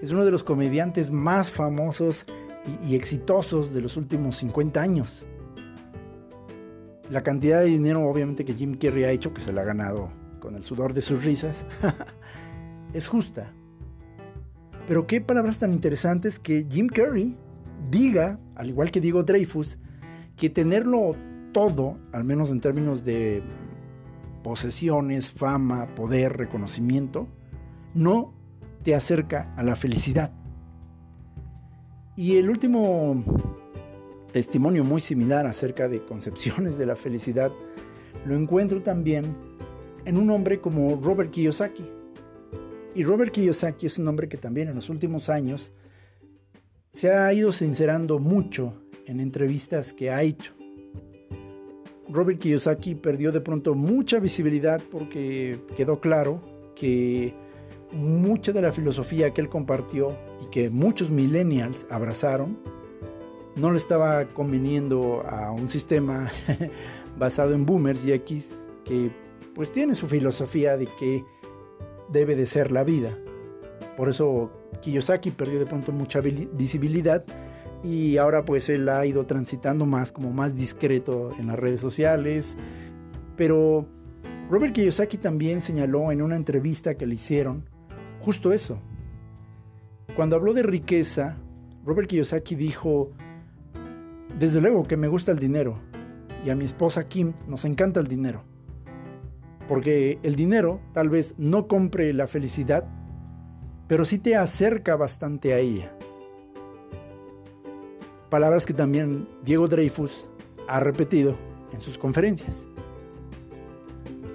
Es 0.01 0.11
uno 0.11 0.23
de 0.25 0.31
los 0.31 0.43
comediantes 0.43 1.11
más 1.11 1.51
famosos 1.51 2.25
y, 2.83 2.91
y, 2.91 2.95
exitosos 2.95 3.73
de 3.73 3.81
los 3.81 3.97
últimos 3.97 4.37
50 4.37 4.81
años. 4.81 5.27
La 7.09 7.23
cantidad 7.23 7.61
de 7.61 7.67
dinero 7.67 8.07
obviamente 8.07 8.45
que 8.45 8.53
Jim 8.53 8.77
Carrey 8.77 9.03
ha 9.03 9.11
hecho, 9.11 9.33
que 9.33 9.41
se 9.41 9.51
la 9.51 9.61
ha 9.61 9.65
ganado 9.65 10.11
con 10.39 10.55
el 10.55 10.63
sudor 10.63 10.93
de 10.93 11.01
sus 11.01 11.23
risas, 11.23 11.65
es 12.93 13.07
justa. 13.07 13.51
Pero 14.87 15.07
qué 15.07 15.21
palabras 15.21 15.59
tan 15.59 15.73
interesantes 15.73 16.39
que 16.39 16.65
Jim 16.69 16.87
Carrey 16.87 17.35
diga, 17.89 18.39
al 18.55 18.69
igual 18.69 18.91
que 18.91 19.01
digo 19.01 19.23
Dreyfus, 19.23 19.77
que 20.35 20.49
tenerlo 20.49 21.15
todo, 21.51 21.97
al 22.11 22.23
menos 22.23 22.51
en 22.51 22.61
términos 22.61 23.03
de 23.03 23.43
posesiones, 24.43 25.29
fama, 25.29 25.93
poder, 25.95 26.37
reconocimiento, 26.37 27.27
no 27.93 28.33
te 28.83 28.95
acerca 28.95 29.53
a 29.55 29.63
la 29.63 29.75
felicidad. 29.75 30.31
Y 32.15 32.37
el 32.37 32.49
último 32.49 33.23
testimonio 34.31 34.83
muy 34.83 35.01
similar 35.01 35.45
acerca 35.45 35.87
de 35.87 36.03
concepciones 36.03 36.77
de 36.77 36.85
la 36.85 36.95
felicidad 36.95 37.51
lo 38.25 38.35
encuentro 38.35 38.81
también 38.81 39.35
en 40.05 40.17
un 40.17 40.29
hombre 40.29 40.59
como 40.59 40.99
Robert 41.01 41.31
Kiyosaki. 41.31 41.85
Y 42.95 43.03
Robert 43.03 43.31
Kiyosaki 43.31 43.85
es 43.85 43.97
un 43.97 44.07
hombre 44.07 44.27
que 44.27 44.37
también 44.37 44.67
en 44.67 44.75
los 44.75 44.89
últimos 44.89 45.29
años 45.29 45.71
se 46.91 47.11
ha 47.11 47.31
ido 47.33 47.51
sincerando 47.51 48.19
mucho 48.19 48.73
en 49.05 49.19
entrevistas 49.19 49.93
que 49.93 50.11
ha 50.11 50.21
hecho. 50.23 50.53
Robert 52.09 52.39
Kiyosaki 52.39 52.95
perdió 52.95 53.31
de 53.31 53.41
pronto 53.41 53.75
mucha 53.75 54.19
visibilidad 54.19 54.81
porque 54.91 55.59
quedó 55.77 55.99
claro 55.99 56.41
que 56.75 57.33
mucha 57.91 58.51
de 58.51 58.61
la 58.61 58.71
filosofía 58.71 59.31
que 59.31 59.41
él 59.41 59.49
compartió 59.49 60.17
y 60.41 60.49
que 60.49 60.69
muchos 60.69 61.11
millennials 61.11 61.85
abrazaron 61.89 62.57
no 63.59 63.71
le 63.71 63.77
estaba 63.77 64.25
conveniendo 64.25 65.23
a 65.27 65.51
un 65.51 65.69
sistema 65.69 66.29
basado 67.17 67.53
en 67.53 67.65
boomers 67.65 68.05
y 68.05 68.13
X 68.13 68.67
que 68.85 69.11
pues 69.53 69.71
tiene 69.71 69.95
su 69.95 70.07
filosofía 70.07 70.77
de 70.77 70.87
que 70.99 71.23
debe 72.09 72.35
de 72.35 72.45
ser 72.45 72.71
la 72.71 72.83
vida. 72.83 73.17
Por 73.97 74.09
eso 74.09 74.51
Kiyosaki 74.81 75.31
perdió 75.31 75.59
de 75.59 75.65
pronto 75.65 75.91
mucha 75.91 76.21
visibilidad 76.21 77.23
y 77.83 78.17
ahora 78.17 78.45
pues 78.45 78.69
él 78.69 78.87
ha 78.89 79.05
ido 79.05 79.25
transitando 79.25 79.85
más 79.85 80.11
como 80.11 80.31
más 80.31 80.55
discreto 80.55 81.31
en 81.37 81.47
las 81.47 81.59
redes 81.59 81.81
sociales. 81.81 82.55
Pero 83.35 83.85
Robert 84.49 84.73
Kiyosaki 84.73 85.17
también 85.17 85.61
señaló 85.61 86.11
en 86.11 86.21
una 86.21 86.35
entrevista 86.35 86.95
que 86.95 87.05
le 87.05 87.15
hicieron 87.15 87.65
justo 88.21 88.53
eso. 88.53 88.79
Cuando 90.15 90.35
habló 90.35 90.53
de 90.53 90.63
riqueza, 90.63 91.37
Robert 91.85 92.09
Kiyosaki 92.09 92.55
dijo, 92.55 93.11
desde 94.37 94.61
luego 94.61 94.83
que 94.83 94.97
me 94.97 95.07
gusta 95.07 95.31
el 95.31 95.39
dinero 95.39 95.79
y 96.45 96.49
a 96.49 96.55
mi 96.55 96.65
esposa 96.65 97.07
Kim 97.07 97.33
nos 97.47 97.65
encanta 97.65 97.99
el 97.99 98.07
dinero. 98.07 98.43
Porque 99.67 100.19
el 100.23 100.35
dinero 100.35 100.79
tal 100.93 101.09
vez 101.09 101.35
no 101.37 101.67
compre 101.67 102.13
la 102.13 102.27
felicidad, 102.27 102.85
pero 103.87 104.05
sí 104.05 104.19
te 104.19 104.35
acerca 104.35 104.95
bastante 104.95 105.53
a 105.53 105.59
ella. 105.59 105.91
Palabras 108.29 108.65
que 108.65 108.73
también 108.73 109.27
Diego 109.43 109.67
Dreyfus 109.67 110.27
ha 110.67 110.79
repetido 110.79 111.35
en 111.73 111.81
sus 111.81 111.97
conferencias. 111.97 112.67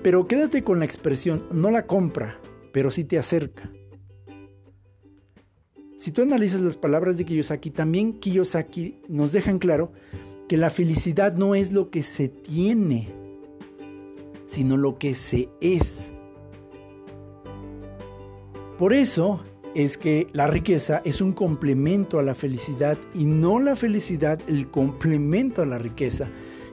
Pero 0.02 0.26
quédate 0.26 0.62
con 0.64 0.80
la 0.80 0.84
expresión, 0.84 1.46
no 1.52 1.70
la 1.70 1.86
compra, 1.86 2.38
pero 2.72 2.90
sí 2.90 3.04
te 3.04 3.18
acerca. 3.18 3.70
Si 6.04 6.12
tú 6.12 6.20
analizas 6.20 6.60
las 6.60 6.76
palabras 6.76 7.16
de 7.16 7.24
Kiyosaki, 7.24 7.70
también 7.70 8.12
Kiyosaki 8.12 8.98
nos 9.08 9.32
deja 9.32 9.50
en 9.50 9.58
claro 9.58 9.90
que 10.48 10.58
la 10.58 10.68
felicidad 10.68 11.34
no 11.34 11.54
es 11.54 11.72
lo 11.72 11.88
que 11.88 12.02
se 12.02 12.28
tiene, 12.28 13.08
sino 14.44 14.76
lo 14.76 14.98
que 14.98 15.14
se 15.14 15.48
es. 15.62 16.12
Por 18.78 18.92
eso 18.92 19.40
es 19.74 19.96
que 19.96 20.26
la 20.34 20.46
riqueza 20.46 21.00
es 21.06 21.22
un 21.22 21.32
complemento 21.32 22.18
a 22.18 22.22
la 22.22 22.34
felicidad 22.34 22.98
y 23.14 23.24
no 23.24 23.58
la 23.58 23.74
felicidad 23.74 24.38
el 24.46 24.70
complemento 24.70 25.62
a 25.62 25.66
la 25.66 25.78
riqueza, 25.78 26.28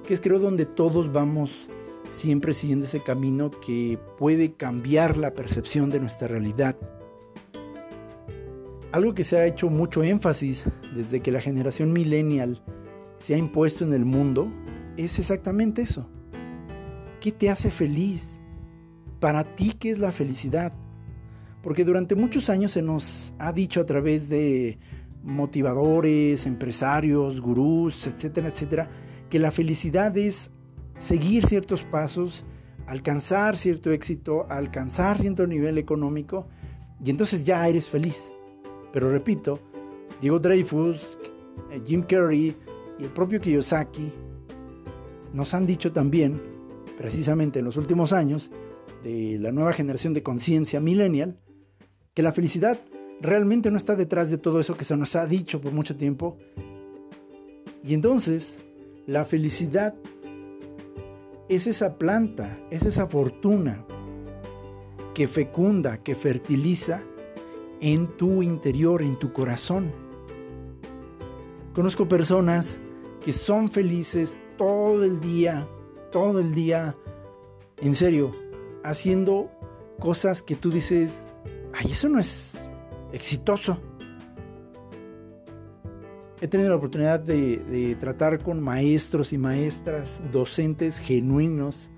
que 0.06 0.14
es 0.14 0.20
creo 0.20 0.40
donde 0.40 0.66
todos 0.66 1.14
vamos 1.14 1.70
siempre 2.12 2.54
siguiendo 2.54 2.84
ese 2.84 3.02
camino 3.02 3.50
que 3.50 3.98
puede 4.18 4.52
cambiar 4.56 5.16
la 5.16 5.34
percepción 5.34 5.90
de 5.90 6.02
nuestra 6.02 6.28
realidad. 6.28 6.76
Algo 8.92 9.14
que 9.14 9.24
se 9.24 9.38
ha 9.38 9.46
hecho 9.46 9.70
mucho 9.70 10.04
énfasis 10.04 10.66
desde 10.94 11.22
que 11.22 11.32
la 11.32 11.40
generación 11.40 11.94
millennial 11.94 12.62
se 13.20 13.36
ha 13.36 13.38
impuesto 13.38 13.86
en 13.86 13.94
el 13.94 14.04
mundo 14.04 14.52
es 14.98 15.18
exactamente 15.18 15.82
eso. 15.82 16.10
¿Qué 17.22 17.32
te 17.32 17.50
hace 17.50 17.72
feliz? 17.72 18.42
Para 19.22 19.44
ti, 19.56 19.74
¿qué 19.80 19.92
es 19.92 20.00
la 20.00 20.12
felicidad? 20.12 20.74
Porque 21.64 21.86
durante 21.86 22.16
muchos 22.16 22.50
años 22.50 22.72
se 22.72 22.82
nos 22.82 23.34
ha 23.40 23.54
dicho 23.54 23.80
a 23.80 23.86
través 23.86 24.28
de 24.28 24.78
motivadores, 25.24 26.46
empresarios, 26.46 27.40
gurús, 27.40 28.08
etcétera, 28.08 28.50
etcétera, 28.50 28.90
que 29.30 29.40
la 29.40 29.52
felicidad 29.52 30.18
es 30.18 30.52
seguir 30.98 31.46
ciertos 31.46 31.86
pasos, 31.86 32.44
alcanzar 32.88 33.56
cierto 33.56 33.92
éxito, 33.92 34.48
alcanzar 34.50 35.20
cierto 35.20 35.48
nivel 35.48 35.78
económico, 35.78 36.48
y 37.02 37.10
entonces 37.10 37.46
ya 37.46 37.66
eres 37.70 37.88
feliz. 37.88 38.34
Pero 38.92 39.12
repito, 39.12 39.60
Diego 40.22 40.40
Dreyfus, 40.40 41.18
Jim 41.86 42.04
Carrey 42.04 42.56
y 43.00 43.04
el 43.04 43.10
propio 43.10 43.40
Kiyosaki 43.40 44.12
nos 45.34 45.54
han 45.54 45.66
dicho 45.66 45.92
también, 45.92 46.42
precisamente 46.98 47.60
en 47.60 47.66
los 47.66 47.78
últimos 47.78 48.14
años, 48.14 48.52
de 49.04 49.38
la 49.40 49.52
nueva 49.52 49.74
generación 49.74 50.14
de 50.14 50.24
conciencia 50.24 50.80
millennial, 50.80 51.40
que 52.14 52.22
la 52.22 52.34
felicidad 52.34 52.80
realmente 53.22 53.72
no 53.72 53.78
está 53.78 53.96
detrás 53.96 54.30
de 54.30 54.38
todo 54.38 54.60
eso 54.60 54.76
que 54.76 54.84
se 54.84 54.98
nos 54.98 55.16
ha 55.16 55.26
dicho 55.26 55.62
por 55.62 55.72
mucho 55.72 55.96
tiempo. 55.96 56.38
Y 57.84 57.94
entonces, 57.94 58.60
la 59.08 59.26
felicidad 59.26 59.96
es 61.50 61.68
esa 61.68 61.98
planta, 61.98 62.60
es 62.70 62.84
esa 62.84 63.08
fortuna 63.08 63.86
que 65.14 65.28
fecunda, 65.28 65.98
que 65.98 66.16
fertiliza 66.16 67.02
en 67.82 68.08
tu 68.16 68.44
interior, 68.44 69.02
en 69.02 69.18
tu 69.18 69.34
corazón. 69.34 69.92
Conozco 71.74 72.08
personas 72.08 72.80
que 73.24 73.34
son 73.34 73.70
felices 73.70 74.40
todo 74.58 75.04
el 75.04 75.20
día, 75.20 75.68
todo 76.12 76.40
el 76.40 76.54
día, 76.54 76.96
en 77.82 77.96
serio, 77.96 78.32
haciendo 78.84 79.50
cosas 80.00 80.44
que 80.44 80.56
tú 80.56 80.70
dices, 80.70 81.26
ay, 81.74 81.92
eso 81.92 82.08
no 82.08 82.20
es 82.20 82.68
exitoso. 83.12 83.80
He 86.40 86.48
tenido 86.48 86.70
la 86.70 86.76
oportunidad 86.76 87.20
de, 87.20 87.58
de, 87.58 87.96
tratar 87.96 88.40
con 88.40 88.62
maestros 88.62 89.32
y 89.32 89.38
maestras, 89.38 90.20
docentes 90.32 90.98
genuinos, 90.98 91.92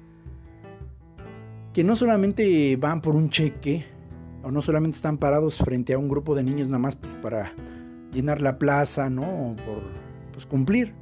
que 1.74 1.84
no 1.84 1.96
solamente 1.96 2.76
van 2.76 3.02
por 3.02 3.16
un 3.16 3.30
cheque, 3.30 3.86
o 4.44 4.52
no 4.52 4.62
solamente 4.62 4.98
están 4.98 5.18
parados 5.18 5.58
frente 5.58 5.94
a 5.94 5.98
un 5.98 6.10
grupo 6.10 6.36
de 6.36 6.44
niños 6.44 6.68
nada 6.68 6.80
más 6.80 6.96
pues, 6.96 7.14
para 7.16 7.54
llenar 8.12 8.42
la 8.42 8.60
plaza, 8.60 9.10
¿no? 9.10 9.56
Por 9.66 9.84
pues, 10.34 10.46
cumplir. 10.46 10.94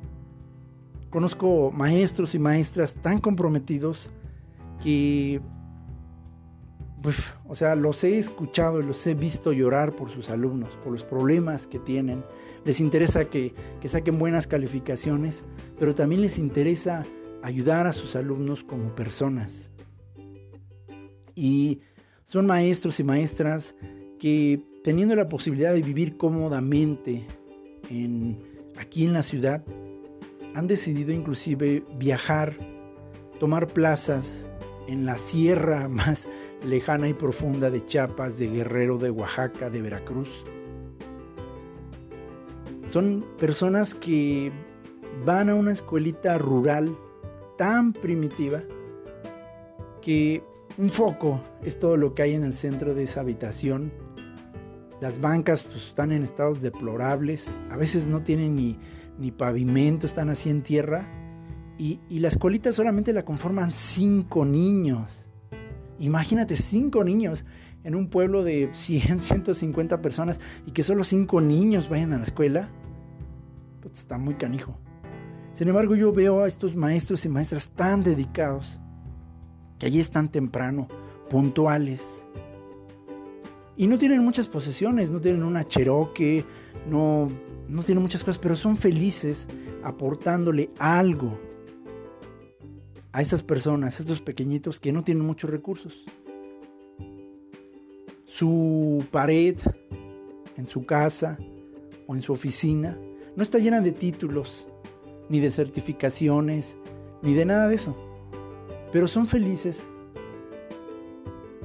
Conozco 1.10 1.72
maestros 1.72 2.36
y 2.36 2.40
maestras 2.40 2.96
tan 2.96 3.20
comprometidos 3.20 4.10
que, 4.82 5.42
pues, 7.02 7.18
o 7.48 7.56
sea, 7.56 7.76
los 7.76 8.04
he 8.04 8.18
escuchado 8.18 8.80
y 8.80 8.84
los 8.84 9.06
he 9.08 9.16
visto 9.16 9.52
llorar 9.52 9.94
por 9.94 10.10
sus 10.10 10.30
alumnos, 10.30 10.78
por 10.78 10.94
los 10.94 11.04
problemas 11.04 11.68
que 11.68 11.80
tienen. 11.80 12.24
Les 12.64 12.80
interesa 12.80 13.26
que, 13.26 13.54
que 13.82 13.90
saquen 13.90 14.20
buenas 14.20 14.48
calificaciones, 14.48 15.44
pero 15.80 15.96
también 15.96 16.22
les 16.22 16.38
interesa 16.38 17.04
ayudar 17.42 17.88
a 17.88 17.94
sus 17.94 18.16
alumnos 18.16 18.64
como 18.64 18.96
personas. 18.96 19.72
Y 21.36 21.82
son 22.32 22.46
maestros 22.46 22.98
y 23.02 23.04
maestras 23.04 23.76
que 24.18 24.64
teniendo 24.86 25.14
la 25.18 25.28
posibilidad 25.28 25.74
de 25.74 25.82
vivir 25.82 26.16
cómodamente 26.16 27.26
en, 27.90 28.40
aquí 28.80 29.04
en 29.04 29.12
la 29.12 29.22
ciudad, 29.22 29.66
han 30.56 30.66
decidido 30.66 31.12
inclusive 31.12 31.84
viajar, 31.98 32.56
tomar 33.38 33.68
plazas 33.68 34.48
en 34.88 35.06
la 35.06 35.18
sierra 35.18 35.90
más 35.90 36.30
lejana 36.66 37.10
y 37.10 37.14
profunda 37.14 37.70
de 37.70 37.86
Chiapas, 37.86 38.38
de 38.38 38.48
Guerrero, 38.48 38.98
de 38.98 39.12
Oaxaca, 39.12 39.70
de 39.70 39.82
Veracruz. 39.82 40.30
Son 42.90 43.26
personas 43.40 43.94
que 43.94 44.54
van 45.26 45.50
a 45.50 45.56
una 45.56 45.74
escuelita 45.74 46.38
rural 46.38 46.98
tan 47.58 47.92
primitiva 47.92 48.64
que 50.02 50.42
un 50.78 50.90
foco 50.90 51.42
es 51.64 51.80
todo 51.80 51.98
lo 51.98 52.14
que 52.14 52.24
hay 52.24 52.34
en 52.34 52.44
el 52.44 52.54
centro 52.54 52.94
de 52.94 53.04
esa 53.04 53.22
habitación. 53.22 53.92
Las 55.00 55.20
bancas 55.20 55.64
pues, 55.64 55.88
están 55.88 56.12
en 56.12 56.24
estados 56.24 56.62
deplorables, 56.62 57.50
a 57.70 57.78
veces 57.78 58.08
no 58.08 58.22
tienen 58.22 58.56
ni, 58.56 58.78
ni 59.18 59.32
pavimento, 59.32 60.06
están 60.06 60.30
así 60.30 60.50
en 60.50 60.62
tierra. 60.62 61.08
Y, 61.78 62.00
y 62.10 62.20
la 62.20 62.28
escuelita 62.28 62.72
solamente 62.72 63.12
la 63.14 63.26
conforman 63.26 63.72
cinco 63.72 64.46
niños. 64.46 65.26
Imagínate, 66.00 66.56
cinco 66.56 67.04
niños 67.04 67.46
en 67.84 67.96
un 67.96 68.10
pueblo 68.10 68.44
de 68.44 68.70
100, 68.72 69.22
150 69.22 70.02
personas 70.02 70.40
y 70.68 70.72
que 70.72 70.84
solo 70.84 71.04
cinco 71.04 71.42
niños 71.42 71.90
vayan 71.90 72.14
a 72.14 72.18
la 72.18 72.24
escuela. 72.24 72.70
Está 73.92 74.18
muy 74.18 74.36
canijo. 74.36 74.78
Sin 75.54 75.68
embargo, 75.68 75.96
yo 75.96 76.14
veo 76.14 76.44
a 76.44 76.48
estos 76.48 76.76
maestros 76.76 77.26
y 77.26 77.30
maestras 77.30 77.70
tan 77.70 78.04
dedicados 78.04 78.80
que 79.82 79.88
allí 79.88 80.00
están 80.00 80.30
temprano, 80.30 80.88
puntuales. 81.28 82.24
Y 83.76 83.88
no 83.88 83.98
tienen 83.98 84.24
muchas 84.24 84.48
posesiones, 84.48 85.10
no 85.10 85.20
tienen 85.20 85.42
una 85.42 85.68
Cherokee, 85.68 86.46
no, 86.88 87.32
no 87.68 87.82
tienen 87.82 88.04
muchas 88.04 88.24
cosas, 88.24 88.38
pero 88.38 88.56
son 88.56 88.78
felices 88.78 89.48
aportándole 89.84 90.70
algo 90.78 91.36
a 93.12 93.24
estas 93.24 93.42
personas, 93.42 94.00
estos 94.00 94.22
pequeñitos 94.22 94.80
que 94.80 94.92
no 94.92 95.04
tienen 95.04 95.26
muchos 95.26 95.50
recursos. 95.50 96.06
Su 98.26 99.04
pared 99.10 99.58
en 100.58 100.68
su 100.68 100.86
casa 100.86 101.40
o 102.06 102.14
en 102.14 102.22
su 102.22 102.34
oficina 102.34 103.00
no 103.36 103.42
está 103.42 103.58
llena 103.58 103.82
de 103.82 103.94
títulos, 103.94 104.68
ni 105.28 105.40
de 105.40 105.50
certificaciones, 105.50 106.78
ni 107.24 107.34
de 107.34 107.46
nada 107.46 107.68
de 107.68 107.74
eso 107.74 108.11
pero 108.92 109.08
son 109.08 109.26
felices 109.26 109.86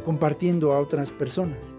compartiendo 0.05 0.73
a 0.73 0.79
otras 0.79 1.11
personas. 1.11 1.77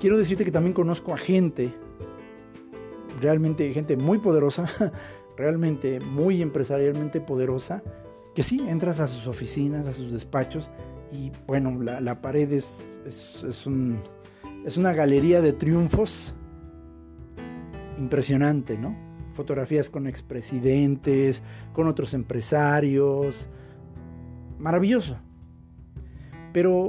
Quiero 0.00 0.16
decirte 0.16 0.44
que 0.44 0.50
también 0.50 0.74
conozco 0.74 1.12
a 1.12 1.18
gente, 1.18 1.72
realmente 3.20 3.72
gente 3.72 3.96
muy 3.96 4.18
poderosa, 4.18 4.66
realmente 5.36 6.00
muy 6.00 6.42
empresarialmente 6.42 7.20
poderosa, 7.20 7.82
que 8.34 8.42
sí, 8.42 8.60
entras 8.68 9.00
a 9.00 9.06
sus 9.06 9.26
oficinas, 9.26 9.86
a 9.86 9.92
sus 9.92 10.12
despachos, 10.12 10.70
y 11.12 11.30
bueno, 11.46 11.80
la, 11.80 12.20
pared 12.20 12.50
es, 12.52 12.68
es, 13.06 13.44
es 14.64 14.76
una 14.76 14.92
galería 14.92 15.40
de 15.40 15.52
triunfos 15.52 16.34
impresionante, 17.98 18.76
¿no? 18.76 19.03
Fotografías 19.34 19.90
con 19.90 20.06
expresidentes, 20.06 21.42
con 21.72 21.86
otros 21.86 22.14
empresarios. 22.14 23.48
Maravilloso. 24.58 25.18
Pero 26.52 26.88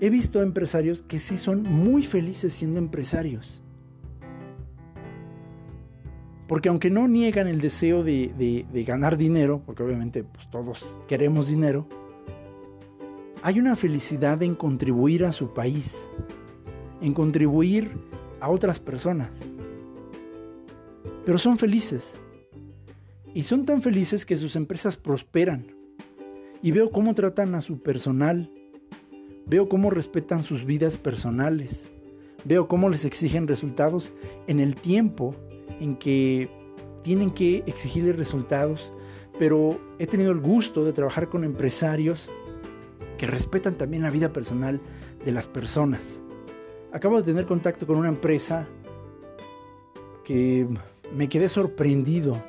he 0.00 0.10
visto 0.10 0.42
empresarios 0.42 1.02
que 1.02 1.18
sí 1.18 1.36
son 1.36 1.62
muy 1.62 2.04
felices 2.04 2.52
siendo 2.52 2.78
empresarios. 2.78 3.62
Porque 6.46 6.68
aunque 6.68 6.90
no 6.90 7.08
niegan 7.08 7.48
el 7.48 7.60
deseo 7.60 8.04
de, 8.04 8.64
ganar 8.86 9.16
dinero, 9.16 9.62
porque 9.66 9.82
obviamente 9.82 10.22
pues, 10.22 10.48
todos 10.48 10.96
queremos 11.08 11.48
dinero, 11.48 11.88
hay 13.42 13.58
una 13.58 13.74
felicidad 13.74 14.42
en 14.42 14.54
contribuir 14.54 15.24
a 15.24 15.32
su 15.32 15.52
país, 15.52 16.06
en 17.00 17.14
contribuir 17.14 17.90
a 18.40 18.48
otras 18.48 18.78
personas 18.78 19.40
pero 21.26 21.38
son 21.38 21.58
felices. 21.58 22.14
Y 23.34 23.42
son 23.42 23.66
tan 23.66 23.82
felices 23.82 24.24
que 24.24 24.36
sus 24.36 24.54
empresas 24.54 24.96
prosperan. 24.96 25.66
Y 26.62 26.70
veo 26.70 26.90
cómo 26.90 27.14
tratan 27.14 27.56
a 27.56 27.60
su 27.60 27.80
personal. 27.80 28.48
Veo 29.44 29.68
cómo 29.68 29.90
respetan 29.90 30.44
sus 30.44 30.64
vidas 30.64 30.96
personales. 30.96 31.90
Veo 32.44 32.68
cómo 32.68 32.88
les 32.88 33.04
exigen 33.04 33.48
resultados 33.48 34.12
en 34.46 34.60
el 34.60 34.76
tiempo 34.76 35.34
en 35.80 35.96
que 35.96 36.48
tienen 37.02 37.32
que 37.32 37.64
exigirles 37.66 38.16
resultados. 38.16 38.92
Pero 39.36 39.80
he 39.98 40.06
tenido 40.06 40.30
el 40.30 40.38
gusto 40.38 40.84
de 40.84 40.92
trabajar 40.92 41.28
con 41.28 41.42
empresarios 41.42 42.30
que 43.18 43.26
respetan 43.26 43.74
también 43.74 44.04
la 44.04 44.10
vida 44.10 44.32
personal 44.32 44.80
de 45.24 45.32
las 45.32 45.48
personas. 45.48 46.22
Acabo 46.92 47.16
de 47.16 47.24
tener 47.24 47.46
contacto 47.46 47.84
con 47.84 47.96
una 47.96 48.08
empresa 48.08 48.68
que 50.24 50.68
me 51.14 51.28
quedé 51.28 51.48
sorprendido 51.48 52.42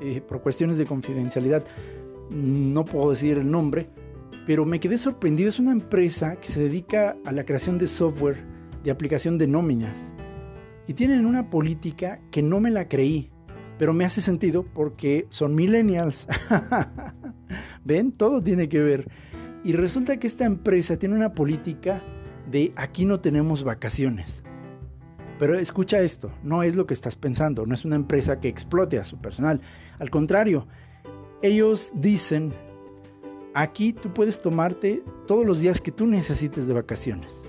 eh, 0.00 0.20
por 0.20 0.42
cuestiones 0.42 0.78
de 0.78 0.86
confidencialidad. 0.86 1.64
No 2.30 2.84
puedo 2.84 3.10
decir 3.10 3.38
el 3.38 3.50
nombre, 3.50 3.88
pero 4.46 4.64
me 4.64 4.80
quedé 4.80 4.98
sorprendido. 4.98 5.48
Es 5.48 5.58
una 5.58 5.72
empresa 5.72 6.36
que 6.36 6.48
se 6.48 6.62
dedica 6.62 7.16
a 7.24 7.32
la 7.32 7.44
creación 7.44 7.78
de 7.78 7.86
software 7.86 8.44
de 8.82 8.90
aplicación 8.90 9.38
de 9.38 9.46
nóminas. 9.46 10.12
Y 10.86 10.94
tienen 10.94 11.26
una 11.26 11.50
política 11.50 12.20
que 12.30 12.42
no 12.42 12.58
me 12.60 12.70
la 12.70 12.88
creí, 12.88 13.30
pero 13.78 13.94
me 13.94 14.04
hace 14.04 14.20
sentido 14.20 14.64
porque 14.64 15.26
son 15.28 15.54
millennials. 15.54 16.26
¿Ven? 17.84 18.12
Todo 18.12 18.42
tiene 18.42 18.68
que 18.68 18.80
ver. 18.80 19.08
Y 19.64 19.74
resulta 19.74 20.18
que 20.18 20.26
esta 20.26 20.44
empresa 20.44 20.98
tiene 20.98 21.14
una 21.14 21.34
política 21.34 22.02
de 22.50 22.72
aquí 22.76 23.04
no 23.04 23.20
tenemos 23.20 23.62
vacaciones. 23.62 24.42
Pero 25.38 25.58
escucha 25.58 26.00
esto, 26.00 26.30
no 26.42 26.62
es 26.62 26.76
lo 26.76 26.86
que 26.86 26.94
estás 26.94 27.16
pensando, 27.16 27.66
no 27.66 27.74
es 27.74 27.84
una 27.84 27.96
empresa 27.96 28.38
que 28.40 28.48
explote 28.48 28.98
a 28.98 29.04
su 29.04 29.18
personal. 29.18 29.60
Al 29.98 30.10
contrario, 30.10 30.66
ellos 31.42 31.90
dicen, 31.94 32.52
aquí 33.54 33.92
tú 33.92 34.12
puedes 34.12 34.40
tomarte 34.40 35.02
todos 35.26 35.44
los 35.44 35.60
días 35.60 35.80
que 35.80 35.90
tú 35.90 36.06
necesites 36.06 36.66
de 36.66 36.74
vacaciones. 36.74 37.44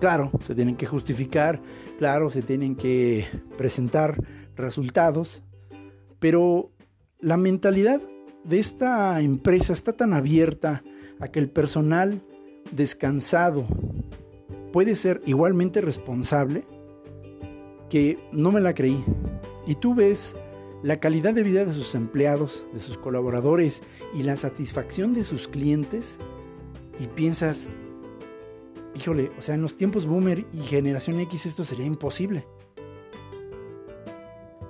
Claro, 0.00 0.30
se 0.44 0.54
tienen 0.54 0.76
que 0.76 0.86
justificar, 0.86 1.60
claro, 1.96 2.28
se 2.28 2.42
tienen 2.42 2.74
que 2.74 3.26
presentar 3.56 4.22
resultados, 4.56 5.42
pero 6.18 6.70
la 7.20 7.36
mentalidad 7.36 8.00
de 8.44 8.58
esta 8.58 9.20
empresa 9.20 9.72
está 9.72 9.92
tan 9.92 10.12
abierta 10.12 10.82
a 11.20 11.28
que 11.28 11.38
el 11.38 11.48
personal 11.48 12.20
descansado 12.72 13.64
puede 14.72 14.96
ser 14.96 15.22
igualmente 15.24 15.80
responsable 15.80 16.64
que 17.92 18.18
no 18.32 18.50
me 18.50 18.62
la 18.62 18.72
creí. 18.72 19.04
Y 19.66 19.74
tú 19.74 19.94
ves 19.94 20.34
la 20.82 20.98
calidad 20.98 21.34
de 21.34 21.42
vida 21.42 21.66
de 21.66 21.74
sus 21.74 21.94
empleados, 21.94 22.64
de 22.72 22.80
sus 22.80 22.96
colaboradores 22.96 23.82
y 24.14 24.22
la 24.22 24.36
satisfacción 24.36 25.12
de 25.12 25.24
sus 25.24 25.46
clientes 25.46 26.16
y 26.98 27.06
piensas, 27.08 27.68
híjole, 28.94 29.30
o 29.38 29.42
sea, 29.42 29.56
en 29.56 29.60
los 29.60 29.76
tiempos 29.76 30.06
boomer 30.06 30.46
y 30.54 30.62
generación 30.62 31.20
X 31.20 31.44
esto 31.44 31.64
sería 31.64 31.84
imposible. 31.84 32.46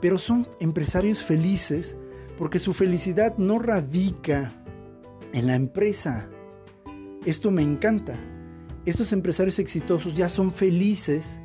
Pero 0.01 0.19
son 0.19 0.49
empresarios 0.59 1.23
felices 1.23 1.97
porque 2.37 2.59
su 2.59 2.75
felicidad 2.75 3.39
no 3.39 3.61
radica 3.61 4.53
en 5.33 5.47
la 5.47 5.55
empresa. 5.55 6.29
Esto 7.25 7.53
me 7.53 7.63
encanta. 7.63 8.19
Estos 8.85 9.13
empresarios 9.13 9.61
exitosos 9.61 10.17
ya 10.17 10.29
son 10.29 10.53
felices 10.53 11.39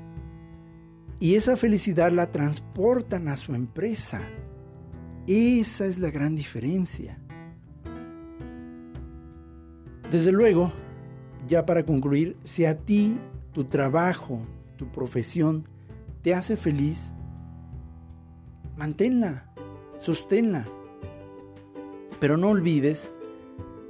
y 1.20 1.36
esa 1.36 1.58
felicidad 1.58 2.12
la 2.12 2.32
transportan 2.32 3.28
a 3.28 3.38
su 3.38 3.56
empresa. 3.56 4.22
Esa 5.26 5.86
es 5.86 5.98
la 5.98 6.12
gran 6.12 6.36
diferencia. 6.36 7.20
Desde 10.12 10.32
luego, 10.32 10.72
ya 11.48 11.66
para 11.66 11.84
concluir, 11.84 12.38
si 12.44 12.66
a 12.66 12.78
ti 12.78 13.18
tu 13.52 13.66
trabajo, 13.66 14.40
tu 14.78 14.90
profesión 14.92 15.68
te 16.22 16.34
hace 16.34 16.56
feliz, 16.56 17.12
manténla, 18.78 19.52
sosténla. 19.98 20.66
Pero 22.20 22.38
no 22.38 22.50
olvides 22.50 23.12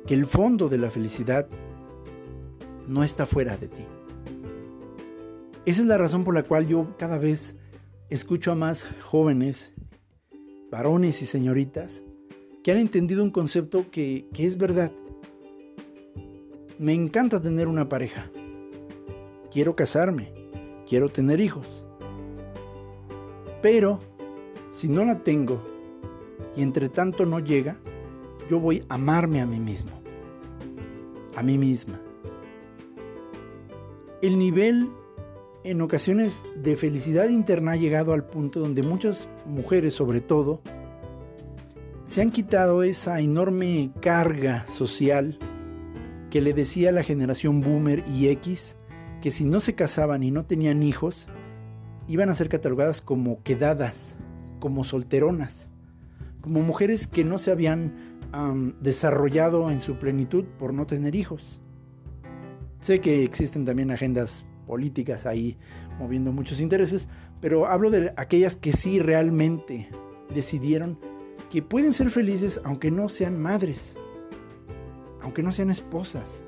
que 0.07 0.13
el 0.13 0.25
fondo 0.25 0.69
de 0.69 0.77
la 0.77 0.89
felicidad 0.89 1.47
no 2.87 3.03
está 3.03 3.25
fuera 3.25 3.57
de 3.57 3.67
ti. 3.67 3.85
Esa 5.67 5.82
es 5.82 5.88
la 5.88 5.97
razón 5.97 6.23
por 6.23 6.34
la 6.34 6.43
cual 6.43 6.65
yo 6.65 6.95
cada 6.97 7.17
vez 7.17 7.53
escucho 8.10 8.53
a 8.53 8.56
más 8.56 8.88
jóvenes, 9.01 9.73
varones 10.71 11.21
y 11.21 11.25
señoritas, 11.25 12.03
que 12.63 12.71
han 12.71 12.77
entendido 12.77 13.21
un 13.21 13.32
concepto 13.32 13.91
que, 13.91 14.30
que 14.34 14.45
es 14.45 14.58
verdad. 14.58 14.93
Me 16.80 16.93
encanta 16.93 17.41
tener 17.41 17.67
una 17.67 17.89
pareja. 17.89 18.32
Quiero 19.51 19.75
casarme. 19.75 20.32
Quiero 20.88 21.10
tener 21.10 21.41
hijos. 21.41 21.86
Pero 23.62 23.99
si 24.71 24.88
no 24.88 25.03
la 25.03 25.19
tengo 25.19 25.62
y 26.56 26.62
entre 26.62 26.88
tanto 26.88 27.25
no 27.25 27.41
llega, 27.41 27.75
yo 28.49 28.62
voy 28.62 28.86
a 28.88 28.93
amarme 28.93 29.41
a 29.41 29.45
mí 29.45 29.60
mismo. 29.60 29.91
A 31.36 31.43
mí 31.43 31.58
misma. 31.58 31.99
El 34.21 34.39
nivel 34.39 34.89
en 35.69 35.82
ocasiones 35.82 36.43
de 36.56 36.77
felicidad 36.77 37.27
interna 37.27 37.73
ha 37.73 37.75
llegado 37.75 38.13
al 38.13 38.23
punto 38.23 38.62
donde 38.62 38.84
muchas 38.84 39.27
mujeres 39.45 39.93
sobre 39.93 40.21
todo 40.21 40.62
se 42.06 42.21
han 42.21 42.32
quitado 42.32 42.84
esa 42.84 43.19
enorme 43.19 43.91
carga 43.99 44.65
social 44.67 45.38
que 46.30 46.39
le 46.39 46.53
decía 46.53 46.93
la 46.93 47.03
generación 47.03 47.60
boomer 47.60 48.06
y 48.08 48.30
X 48.30 48.77
que 49.21 49.30
si 49.30 49.43
no 49.43 49.60
se 49.60 49.75
casaban 49.75 50.23
y 50.23 50.32
no 50.32 50.45
tenían 50.45 50.84
hijos, 50.84 51.27
iban 52.08 52.30
a 52.30 52.36
ser 52.36 52.47
catalogadas 52.47 53.01
como 53.01 53.43
quedadas, 53.43 54.17
como 54.60 54.86
solteronas, 54.86 55.69
como 56.39 56.62
mujeres 56.62 57.08
que 57.08 57.25
no 57.25 57.38
se 57.39 57.51
habían 57.51 57.93
desarrollado 58.80 59.69
en 59.69 59.82
su 59.82 59.95
plenitud 59.95 60.45
por 60.58 60.73
no 60.73 60.88
tener 60.88 61.13
hijos. 61.15 61.62
Sé 62.80 63.01
que 63.01 63.23
existen 63.23 63.65
también 63.65 63.91
agendas 63.91 64.45
políticas 64.67 65.25
ahí 65.25 65.58
moviendo 65.97 66.32
muchos 66.32 66.62
intereses, 66.62 67.08
pero 67.41 67.65
hablo 67.65 67.89
de 67.89 68.13
aquellas 68.17 68.56
que 68.56 68.73
sí 68.73 68.99
realmente 68.99 69.89
decidieron 70.34 70.99
que 71.49 71.62
pueden 71.62 71.93
ser 71.93 72.10
felices 72.12 72.60
aunque 72.63 72.91
no 72.91 73.10
sean 73.10 73.41
madres, 73.41 73.95
aunque 75.21 75.41
no 75.41 75.51
sean 75.51 75.69
esposas. 75.69 76.43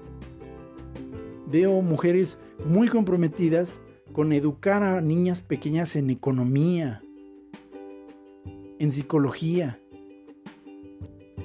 Veo 1.47 1.81
mujeres 1.81 2.37
muy 2.65 2.89
comprometidas 2.89 3.79
con 4.13 4.33
educar 4.33 4.83
a 4.83 5.01
niñas 5.01 5.41
pequeñas 5.41 5.95
en 5.95 6.09
economía, 6.09 7.01
en 8.77 8.91
psicología. 8.91 9.79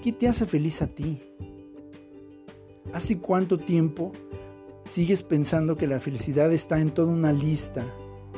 ¿Qué 0.02 0.12
te 0.12 0.28
hace 0.28 0.44
feliz 0.44 0.82
a 0.82 0.88
ti? 0.88 1.22
¿Hace 2.92 3.18
cuánto 3.18 3.58
tiempo 3.58 4.12
sigues 4.84 5.22
pensando 5.22 5.76
que 5.76 5.86
la 5.86 6.00
felicidad 6.00 6.52
está 6.52 6.80
en 6.80 6.90
toda 6.90 7.12
una 7.12 7.32
lista 7.32 7.84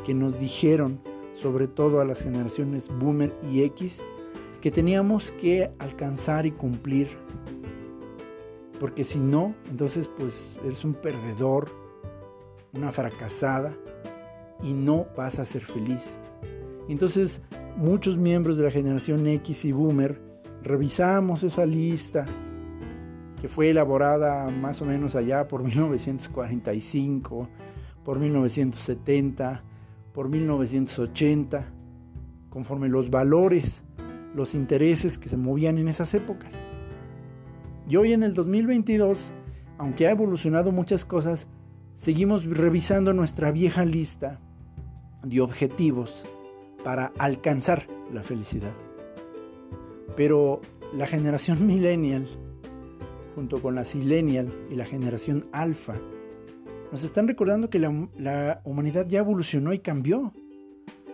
que 0.04 0.14
nos 0.14 0.38
dijeron, 0.38 1.00
sobre 1.40 1.68
todo 1.68 2.00
a 2.00 2.04
las 2.04 2.22
generaciones 2.22 2.88
boomer 2.88 3.34
y 3.50 3.62
X, 3.62 4.02
que 4.60 4.70
teníamos 4.70 5.32
que 5.32 5.70
alcanzar 5.78 6.46
y 6.46 6.52
cumplir? 6.52 7.08
Porque 8.80 9.04
si 9.04 9.18
no, 9.18 9.54
entonces 9.70 10.08
pues 10.08 10.58
eres 10.64 10.84
un 10.84 10.94
perdedor, 10.94 11.70
una 12.74 12.92
fracasada 12.92 13.72
y 14.62 14.72
no 14.72 15.06
vas 15.16 15.38
a 15.38 15.44
ser 15.44 15.62
feliz. 15.62 16.18
Entonces 16.88 17.40
muchos 17.76 18.16
miembros 18.16 18.56
de 18.56 18.64
la 18.64 18.70
generación 18.70 19.26
X 19.26 19.64
y 19.64 19.72
Boomer 19.72 20.20
revisamos 20.62 21.42
esa 21.42 21.66
lista 21.66 22.24
fue 23.48 23.70
elaborada 23.70 24.48
más 24.50 24.80
o 24.82 24.84
menos 24.84 25.14
allá 25.14 25.48
por 25.48 25.62
1945, 25.64 27.48
por 28.04 28.18
1970, 28.18 29.62
por 30.12 30.28
1980, 30.28 31.64
conforme 32.48 32.88
los 32.88 33.10
valores, 33.10 33.84
los 34.34 34.54
intereses 34.54 35.18
que 35.18 35.28
se 35.28 35.36
movían 35.36 35.78
en 35.78 35.88
esas 35.88 36.14
épocas. 36.14 36.54
Y 37.88 37.96
hoy 37.96 38.12
en 38.12 38.22
el 38.22 38.32
2022, 38.32 39.32
aunque 39.78 40.06
ha 40.06 40.10
evolucionado 40.10 40.72
muchas 40.72 41.04
cosas, 41.04 41.46
seguimos 41.96 42.44
revisando 42.44 43.12
nuestra 43.12 43.50
vieja 43.50 43.84
lista 43.84 44.40
de 45.22 45.40
objetivos 45.40 46.24
para 46.84 47.12
alcanzar 47.18 47.86
la 48.12 48.22
felicidad. 48.22 48.72
Pero 50.16 50.60
la 50.94 51.06
generación 51.06 51.66
millennial 51.66 52.26
junto 53.36 53.60
con 53.60 53.74
la 53.74 53.84
Silenial 53.84 54.50
y 54.70 54.76
la 54.76 54.86
generación 54.86 55.44
Alpha, 55.52 55.94
nos 56.90 57.04
están 57.04 57.28
recordando 57.28 57.68
que 57.68 57.78
la, 57.78 58.62
humanidad 58.64 59.06
ya 59.06 59.18
evolucionó 59.18 59.74
y 59.74 59.78
cambió. 59.78 60.32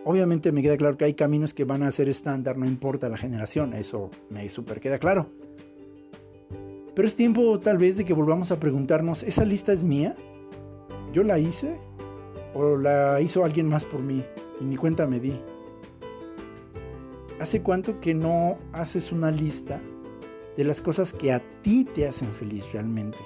Obviamente 0.04 0.52
me 0.52 0.62
queda 0.62 0.76
claro 0.76 0.96
que 0.96 1.04
hay 1.04 1.14
caminos 1.14 1.52
que 1.52 1.64
van 1.64 1.82
a 1.82 1.90
ser 1.90 2.08
estándar, 2.08 2.56
no 2.56 2.64
importa 2.64 3.08
la 3.08 3.16
generación, 3.16 3.74
eso 3.74 4.08
me 4.30 4.48
super 4.48 4.80
queda 4.80 4.98
claro. 4.98 5.30
Pero 6.94 7.08
es 7.08 7.16
tiempo 7.16 7.58
tal 7.58 7.78
vez 7.78 7.96
de 7.96 8.04
que 8.04 8.14
volvamos 8.14 8.52
a 8.52 8.60
preguntarnos, 8.60 9.24
¿esa 9.24 9.44
lista 9.44 9.72
es 9.72 9.82
mía? 9.82 10.14
¿Yo 11.12 11.24
la 11.24 11.40
hice? 11.40 11.76
¿O 12.54 12.76
la 12.76 13.20
hizo 13.20 13.44
alguien 13.44 13.68
más 13.68 13.84
por 13.84 14.00
mí? 14.00 14.22
Y 14.60 14.64
ni 14.64 14.76
cuenta 14.76 15.08
me 15.08 15.18
di. 15.18 15.34
¿Hace 17.40 17.62
cuánto 17.62 18.00
que 18.00 18.14
no 18.14 18.58
haces 18.72 19.10
una 19.10 19.32
lista 19.32 19.80
de 20.56 20.64
las 20.64 20.80
cosas 20.80 21.12
que 21.12 21.32
a 21.32 21.42
ti 21.62 21.84
te 21.84 22.06
hacen 22.06 22.28
feliz 22.32 22.64
realmente. 22.72 23.18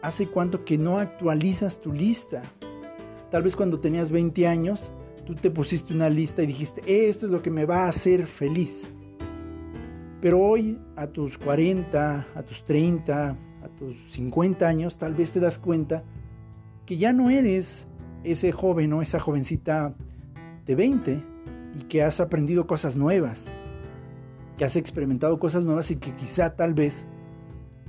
¿Hace 0.00 0.26
cuánto 0.26 0.64
que 0.64 0.78
no 0.78 0.98
actualizas 0.98 1.80
tu 1.80 1.92
lista? 1.92 2.42
Tal 3.30 3.42
vez 3.42 3.56
cuando 3.56 3.80
tenías 3.80 4.10
20 4.10 4.46
años, 4.46 4.90
tú 5.26 5.34
te 5.34 5.50
pusiste 5.50 5.94
una 5.94 6.10
lista 6.10 6.42
y 6.42 6.46
dijiste, 6.46 7.08
esto 7.08 7.26
es 7.26 7.32
lo 7.32 7.42
que 7.42 7.50
me 7.50 7.64
va 7.64 7.84
a 7.84 7.88
hacer 7.88 8.26
feliz. 8.26 8.92
Pero 10.20 10.40
hoy, 10.40 10.78
a 10.96 11.06
tus 11.06 11.38
40, 11.38 12.26
a 12.34 12.42
tus 12.42 12.64
30, 12.64 13.30
a 13.30 13.68
tus 13.76 13.96
50 14.10 14.66
años, 14.66 14.96
tal 14.96 15.14
vez 15.14 15.30
te 15.30 15.40
das 15.40 15.58
cuenta 15.58 16.04
que 16.86 16.96
ya 16.96 17.12
no 17.12 17.30
eres 17.30 17.86
ese 18.24 18.52
joven 18.52 18.92
o 18.92 19.02
esa 19.02 19.18
jovencita 19.18 19.94
de 20.66 20.74
20 20.74 21.22
y 21.76 21.84
que 21.84 22.02
has 22.02 22.20
aprendido 22.20 22.66
cosas 22.66 22.96
nuevas 22.96 23.46
que 24.62 24.66
has 24.66 24.76
experimentado 24.76 25.40
cosas 25.40 25.64
nuevas 25.64 25.90
y 25.90 25.96
que 25.96 26.14
quizá 26.14 26.54
tal 26.54 26.72
vez 26.72 27.04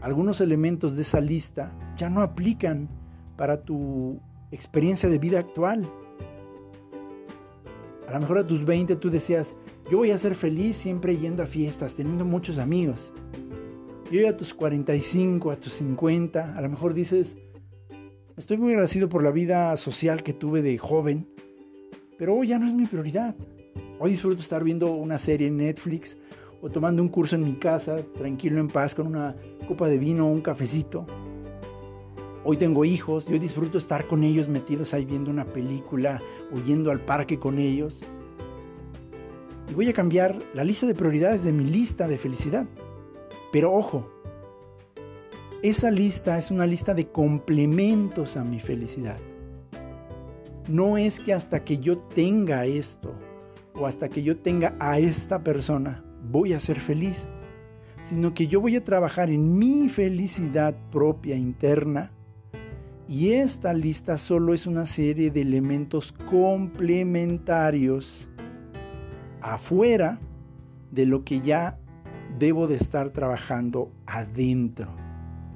algunos 0.01 0.41
elementos 0.41 0.95
de 0.95 1.03
esa 1.03 1.21
lista 1.21 1.71
ya 1.95 2.09
no 2.09 2.21
aplican 2.21 2.89
para 3.38 3.62
tu 3.62 4.19
experiencia 4.49 5.07
de 5.07 5.19
vida 5.19 5.38
actual. 5.38 5.88
A 8.07 8.13
lo 8.13 8.21
mejor 8.21 8.39
a 8.39 8.47
tus 8.47 8.65
20 8.65 8.95
tú 8.95 9.12
decías, 9.12 9.53
yo 9.91 9.99
voy 9.99 10.09
a 10.09 10.17
ser 10.17 10.33
feliz 10.33 10.75
siempre 10.75 11.15
yendo 11.15 11.43
a 11.43 11.45
fiestas, 11.45 11.93
teniendo 11.93 12.25
muchos 12.25 12.57
amigos. 12.57 13.13
Y 14.09 14.25
a 14.25 14.36
tus 14.36 14.55
45, 14.55 15.51
a 15.51 15.57
tus 15.57 15.73
50, 15.73 16.57
a 16.57 16.59
lo 16.59 16.69
mejor 16.69 16.95
dices, 16.95 17.36
estoy 18.36 18.57
muy 18.57 18.71
agradecido 18.71 19.09
por 19.09 19.21
la 19.21 19.29
vida 19.29 19.77
social 19.77 20.23
que 20.23 20.33
tuve 20.33 20.63
de 20.63 20.75
joven, 20.79 21.27
pero 22.17 22.33
hoy 22.33 22.47
ya 22.47 22.57
no 22.57 22.65
es 22.65 22.73
mi 22.73 22.88
prioridad. 22.88 23.36
Hoy 23.99 24.09
disfruto 24.09 24.41
estar 24.41 24.63
viendo 24.63 24.91
una 24.93 25.19
serie 25.19 25.49
en 25.49 25.57
Netflix 25.57 26.17
o 26.63 26.69
tomando 26.69 27.02
un 27.02 27.10
curso 27.10 27.36
en 27.36 27.43
mi 27.43 27.56
casa, 27.56 27.97
tranquilo 28.17 28.62
en 28.62 28.69
paz, 28.69 28.95
con 28.95 29.06
una 29.06 29.36
copa 29.67 29.89
de 29.89 29.97
vino 29.97 30.26
o 30.26 30.32
un 30.32 30.39
cafecito. 30.39 31.06
Hoy 32.45 32.56
tengo 32.56 32.86
hijos, 32.86 33.28
yo 33.28 33.38
disfruto 33.38 33.78
estar 33.78 34.08
con 34.08 34.23
ellos 34.23 34.47
metidos 34.47 34.93
ahí 34.93 35.04
viendo 35.04 35.30
una 35.30 35.43
película 35.43 36.21
o 36.54 36.60
yendo 36.63 36.89
al 36.89 37.02
parque 37.02 37.38
con 37.38 37.60
ellos. 37.60 38.02
Y 39.69 39.73
voy 39.73 39.89
a 39.89 39.93
cambiar 39.93 40.41
la 40.54 40.63
lista 40.63 40.88
de 40.88 40.95
prioridades 40.95 41.43
de 41.43 41.52
mi 41.52 41.65
lista 41.65 42.08
de 42.08 42.17
felicidad. 42.17 42.65
Pero 43.52 43.73
ojo, 43.73 44.10
esa 45.62 45.91
lista 45.91 46.38
es 46.38 46.49
una 46.49 46.65
lista 46.65 46.93
de 46.93 47.10
complementos 47.10 48.38
a 48.38 48.43
mi 48.45 48.62
felicidad. 48.62 49.17
No 50.69 50.97
es 50.97 51.19
que 51.19 51.34
hasta 51.34 51.65
que 51.65 51.78
yo 51.80 51.97
tenga 51.97 52.65
esto 52.65 53.13
o 53.76 53.86
hasta 53.86 54.08
que 54.08 54.23
yo 54.23 54.38
tenga 54.38 54.76
a 54.80 54.97
esta 54.99 55.43
persona, 55.43 56.04
voy 56.33 56.51
a 56.53 56.59
ser 56.59 56.79
feliz, 56.79 57.27
sino 58.05 58.33
que 58.33 58.47
yo 58.47 58.59
voy 58.59 58.75
a 58.75 58.83
trabajar 58.83 59.29
en 59.29 59.55
mi 59.55 59.87
felicidad 59.87 60.75
propia 60.91 61.35
interna 61.35 62.11
y 63.07 63.33
esta 63.33 63.71
lista 63.73 64.17
solo 64.17 64.55
es 64.55 64.65
una 64.65 64.87
serie 64.87 65.29
de 65.29 65.41
elementos 65.41 66.11
complementarios 66.11 68.27
afuera 69.41 70.19
de 70.89 71.05
lo 71.05 71.23
que 71.23 71.41
ya 71.41 71.77
debo 72.39 72.65
de 72.65 72.77
estar 72.77 73.11
trabajando 73.11 73.91
adentro, 74.07 74.87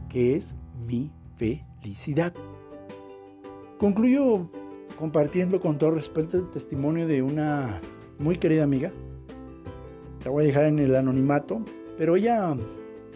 que 0.10 0.36
es 0.36 0.54
mi 0.88 1.10
felicidad. 1.38 2.36
Concluyo 3.80 4.52
compartiendo 5.00 5.60
con 5.60 5.80
todo 5.80 5.90
respeto 5.92 6.38
el 6.38 6.52
testimonio 6.52 7.08
de 7.08 7.24
una 7.24 7.80
muy 8.20 8.36
querida 8.36 8.64
amiga. 8.64 8.92
La 10.28 10.32
voy 10.32 10.44
a 10.44 10.48
dejar 10.48 10.66
en 10.66 10.80
el 10.80 10.94
anonimato, 10.94 11.62
pero 11.98 12.18
ella 12.18 12.54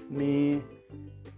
me 0.10 0.62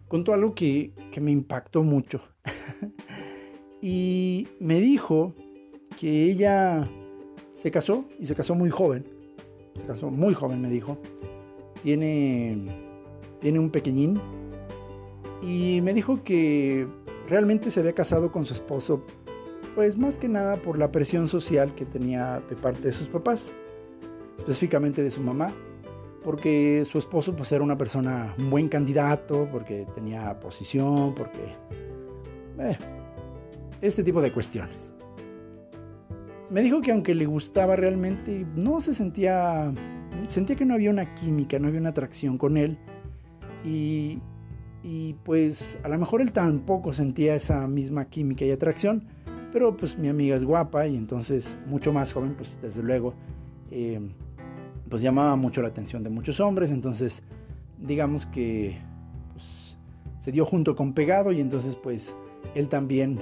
contó 0.07 0.35
algo 0.35 0.53
que, 0.53 0.91
que 1.11 1.19
me 1.19 1.31
impactó 1.31 1.81
mucho. 1.81 2.21
y 3.81 4.47
me 4.59 4.79
dijo 4.79 5.33
que 5.99 6.25
ella 6.25 6.87
se 7.55 7.71
casó 7.71 8.05
y 8.19 8.27
se 8.27 8.35
casó 8.35 8.53
muy 8.53 8.69
joven. 8.69 9.03
Se 9.75 9.83
casó 9.83 10.11
muy 10.11 10.35
joven, 10.35 10.61
me 10.61 10.69
dijo. 10.69 10.99
Tiene, 11.81 12.67
tiene 13.41 13.57
un 13.57 13.71
pequeñín. 13.71 14.21
Y 15.41 15.81
me 15.81 15.95
dijo 15.95 16.23
que 16.23 16.85
realmente 17.27 17.71
se 17.71 17.79
había 17.79 17.93
casado 17.93 18.31
con 18.31 18.45
su 18.45 18.53
esposo, 18.53 19.03
pues 19.73 19.97
más 19.97 20.19
que 20.19 20.29
nada 20.29 20.57
por 20.57 20.77
la 20.77 20.91
presión 20.91 21.27
social 21.27 21.73
que 21.73 21.85
tenía 21.85 22.43
de 22.47 22.55
parte 22.55 22.81
de 22.81 22.93
sus 22.93 23.07
papás, 23.07 23.51
específicamente 24.37 25.03
de 25.03 25.11
su 25.11 25.21
mamá, 25.21 25.53
porque 26.23 26.83
su 26.85 26.97
esposo 26.97 27.35
pues 27.35 27.51
era 27.51 27.63
una 27.63 27.77
persona, 27.77 28.33
un 28.39 28.49
buen 28.49 28.69
candidato, 28.69 29.47
porque 29.51 29.85
tenía 29.93 30.39
posición, 30.39 31.13
porque... 31.15 31.55
Eh, 32.59 32.77
este 33.81 34.03
tipo 34.03 34.21
de 34.21 34.31
cuestiones. 34.31 34.93
Me 36.49 36.61
dijo 36.61 36.81
que 36.81 36.91
aunque 36.91 37.13
le 37.15 37.25
gustaba 37.25 37.75
realmente, 37.75 38.45
no 38.55 38.79
se 38.81 38.93
sentía... 38.93 39.73
Sentía 40.27 40.55
que 40.55 40.65
no 40.65 40.75
había 40.75 40.89
una 40.89 41.15
química, 41.15 41.59
no 41.59 41.67
había 41.67 41.79
una 41.79 41.89
atracción 41.89 42.37
con 42.37 42.55
él. 42.55 42.77
Y, 43.65 44.19
y 44.83 45.13
pues 45.23 45.79
a 45.83 45.89
lo 45.89 45.97
mejor 45.97 46.21
él 46.21 46.31
tampoco 46.31 46.93
sentía 46.93 47.35
esa 47.35 47.67
misma 47.67 48.05
química 48.05 48.45
y 48.45 48.51
atracción, 48.51 49.03
pero 49.51 49.75
pues 49.75 49.97
mi 49.97 50.09
amiga 50.09 50.35
es 50.35 50.43
guapa 50.43 50.87
y 50.87 50.95
entonces 50.95 51.57
mucho 51.67 51.91
más 51.93 52.13
joven, 52.13 52.35
pues 52.35 52.57
desde 52.61 52.83
luego, 52.83 53.13
eh, 53.75 53.99
pues 54.87 55.01
llamaba 55.01 55.35
mucho 55.35 55.63
la 55.63 55.69
atención 55.69 56.03
de 56.03 56.11
muchos 56.11 56.39
hombres, 56.39 56.69
entonces 56.69 57.23
digamos 57.79 58.27
que 58.27 58.77
pues, 59.33 59.79
se 60.19 60.31
dio 60.31 60.45
junto 60.45 60.75
con 60.75 60.93
pegado 60.93 61.31
y 61.31 61.41
entonces 61.41 61.75
pues 61.75 62.15
él 62.53 62.69
también, 62.69 63.19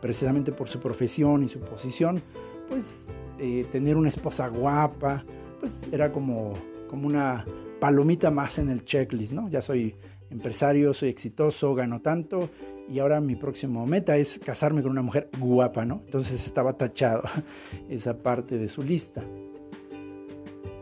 precisamente 0.00 0.52
por 0.52 0.68
su 0.68 0.78
profesión 0.78 1.42
y 1.42 1.48
su 1.48 1.58
posición, 1.58 2.22
pues 2.68 3.08
eh, 3.40 3.66
tener 3.72 3.96
una 3.96 4.08
esposa 4.08 4.46
guapa, 4.46 5.24
pues 5.58 5.88
era 5.90 6.12
como, 6.12 6.52
como 6.88 7.08
una 7.08 7.44
palomita 7.80 8.30
más 8.30 8.58
en 8.58 8.70
el 8.70 8.84
checklist, 8.84 9.32
¿no? 9.32 9.48
Ya 9.48 9.60
soy 9.60 9.96
empresario, 10.30 10.94
soy 10.94 11.08
exitoso, 11.08 11.74
gano 11.74 12.00
tanto 12.00 12.50
y 12.88 13.00
ahora 13.00 13.20
mi 13.20 13.34
próximo 13.34 13.84
meta 13.86 14.16
es 14.16 14.38
casarme 14.38 14.82
con 14.82 14.92
una 14.92 15.02
mujer 15.02 15.28
guapa, 15.40 15.84
¿no? 15.84 16.02
Entonces 16.04 16.46
estaba 16.46 16.74
tachado 16.74 17.24
esa 17.88 18.16
parte 18.22 18.58
de 18.58 18.68
su 18.68 18.82
lista. 18.82 19.24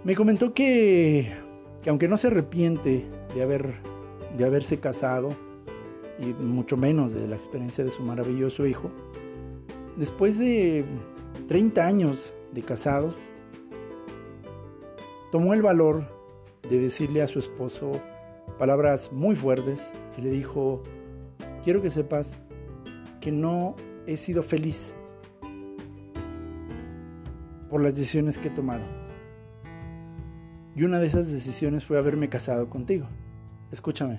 Me 0.07 0.15
comentó 0.15 0.55
que, 0.55 1.33
aunque 1.89 2.07
no 2.07 2.17
se 2.17 2.29
arrepiente 2.29 3.05
de, 3.35 3.43
haber, 3.43 3.75
de 4.39 4.45
haberse 4.45 4.79
casado, 4.79 5.31
y 6.21 6.27
mucho 6.27 6.77
menos 6.77 7.13
de 7.13 7.27
la 7.27 7.35
experiencia 7.35 7.83
de 7.83 7.91
su 7.91 8.05
maravilloso 8.05 8.67
hijo, 8.67 8.89
después 9.97 10.39
de 10.39 10.85
30 11.49 11.85
años 11.85 12.33
de 12.53 12.63
casados, 12.63 13.17
tomó 15.33 15.55
el 15.55 15.63
valor 15.63 16.07
de 16.71 16.79
decirle 16.79 17.21
a 17.21 17.27
su 17.27 17.41
esposo 17.41 17.91
palabras 18.61 19.11
muy 19.11 19.35
fuertes 19.35 19.91
y 20.17 20.21
le 20.21 20.31
dijo, 20.31 20.85
quiero 21.65 21.83
que 21.83 21.91
sepas 21.91 22.39
que 23.21 23.33
no 23.33 23.75
he 24.07 24.17
sido 24.17 24.45
feliz 24.45 24.95
por 27.69 27.83
las 27.83 27.97
decisiones 27.97 28.39
que 28.39 28.47
he 28.47 28.53
tomado. 28.53 28.85
Y 30.77 30.85
una 30.85 31.01
de 31.01 31.07
esas 31.07 31.33
decisiones 31.33 31.87
fue 31.87 31.97
haberme 31.97 32.29
casado 32.29 32.69
contigo. 32.69 33.07
Escúchame, 33.73 34.19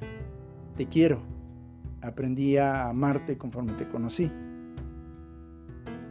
te 0.75 0.87
quiero. 0.87 1.19
Aprendí 2.01 2.57
a 2.57 2.89
amarte 2.89 3.37
conforme 3.37 3.73
te 3.73 3.87
conocí. 3.87 4.31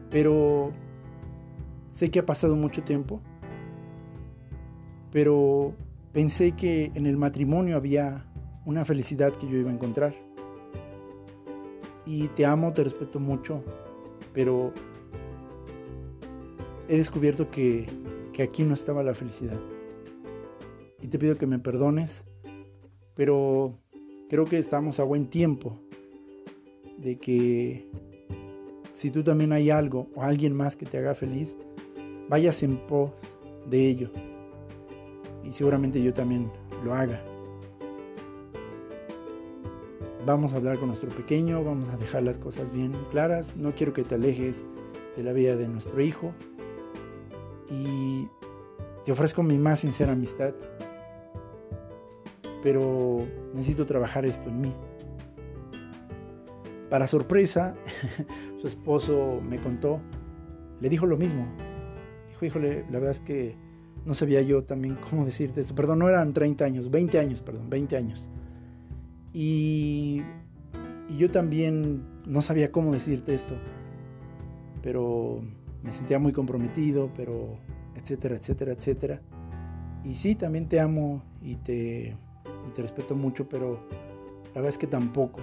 Pero 0.08 0.70
sé 1.90 2.12
que 2.12 2.20
ha 2.20 2.26
pasado 2.26 2.54
mucho 2.54 2.84
tiempo. 2.84 3.20
Pero 5.10 5.74
pensé 6.12 6.52
que 6.52 6.92
en 6.94 7.06
el 7.06 7.16
matrimonio 7.16 7.76
había 7.76 8.24
una 8.64 8.84
felicidad 8.84 9.32
que 9.32 9.48
yo 9.48 9.56
iba 9.56 9.70
a 9.70 9.74
encontrar. 9.74 10.14
Y 12.06 12.28
te 12.28 12.46
amo, 12.46 12.72
te 12.72 12.84
respeto 12.84 13.18
mucho, 13.18 13.64
pero 14.32 14.72
he 16.86 16.98
descubierto 16.98 17.50
que, 17.50 17.86
que 18.32 18.44
aquí 18.44 18.62
no 18.62 18.74
estaba 18.74 19.02
la 19.02 19.12
felicidad 19.12 19.58
y 21.00 21.08
te 21.08 21.18
pido 21.18 21.36
que 21.36 21.46
me 21.46 21.58
perdones, 21.58 22.24
pero 23.14 23.78
creo 24.28 24.44
que 24.44 24.58
estamos 24.58 25.00
a 25.00 25.04
buen 25.04 25.26
tiempo 25.26 25.78
de 26.98 27.16
que 27.16 27.90
si 28.92 29.10
tú 29.10 29.22
también 29.22 29.52
hay 29.52 29.70
algo 29.70 30.08
o 30.14 30.22
alguien 30.22 30.54
más 30.54 30.76
que 30.76 30.86
te 30.86 30.98
haga 30.98 31.14
feliz, 31.14 31.56
vayas 32.28 32.62
en 32.62 32.76
pos 32.76 33.10
de 33.68 33.88
ello. 33.88 34.10
Y 35.44 35.52
seguramente 35.52 36.02
yo 36.02 36.12
también 36.12 36.50
lo 36.84 36.94
haga. 36.94 37.22
Vamos 40.24 40.54
a 40.54 40.56
hablar 40.56 40.78
con 40.78 40.88
nuestro 40.88 41.10
pequeño, 41.10 41.62
vamos 41.62 41.88
a 41.88 41.96
dejar 41.98 42.24
las 42.24 42.38
cosas 42.38 42.72
bien 42.72 42.92
claras. 43.12 43.56
No 43.56 43.74
quiero 43.74 43.92
que 43.92 44.02
te 44.02 44.16
alejes 44.16 44.64
de 45.16 45.22
la 45.22 45.32
vida 45.32 45.54
de 45.54 45.68
nuestro 45.68 46.00
hijo. 46.00 46.32
Y 47.70 48.26
te 49.04 49.12
ofrezco 49.12 49.44
mi 49.44 49.56
más 49.56 49.80
sincera 49.80 50.12
amistad 50.12 50.52
pero 52.66 53.24
necesito 53.54 53.86
trabajar 53.86 54.26
esto 54.26 54.50
en 54.50 54.60
mí. 54.60 54.72
Para 56.90 57.06
sorpresa, 57.06 57.76
su 58.60 58.66
esposo 58.66 59.40
me 59.40 59.58
contó, 59.58 60.00
le 60.80 60.88
dijo 60.88 61.06
lo 61.06 61.16
mismo. 61.16 61.46
Dijo, 62.28 62.44
híjole, 62.44 62.84
la 62.90 62.98
verdad 62.98 63.12
es 63.12 63.20
que 63.20 63.54
no 64.04 64.14
sabía 64.14 64.42
yo 64.42 64.64
también 64.64 64.96
cómo 65.08 65.24
decirte 65.24 65.60
esto. 65.60 65.76
Perdón, 65.76 66.00
no 66.00 66.08
eran 66.08 66.32
30 66.32 66.64
años, 66.64 66.90
20 66.90 67.20
años, 67.20 67.40
perdón, 67.40 67.70
20 67.70 67.96
años. 67.96 68.28
Y, 69.32 70.22
y 71.08 71.18
yo 71.18 71.30
también 71.30 72.02
no 72.26 72.42
sabía 72.42 72.72
cómo 72.72 72.92
decirte 72.92 73.32
esto. 73.32 73.54
Pero 74.82 75.40
me 75.84 75.92
sentía 75.92 76.18
muy 76.18 76.32
comprometido, 76.32 77.12
pero 77.16 77.60
etcétera, 77.94 78.34
etcétera, 78.34 78.72
etcétera. 78.72 79.20
Y 80.02 80.14
sí, 80.14 80.34
también 80.34 80.68
te 80.68 80.80
amo 80.80 81.22
y 81.40 81.54
te 81.54 82.16
te 82.74 82.82
respeto 82.82 83.14
mucho, 83.14 83.48
pero 83.48 83.80
la 84.48 84.60
verdad 84.60 84.68
es 84.68 84.78
que 84.78 84.86
tampoco. 84.86 85.40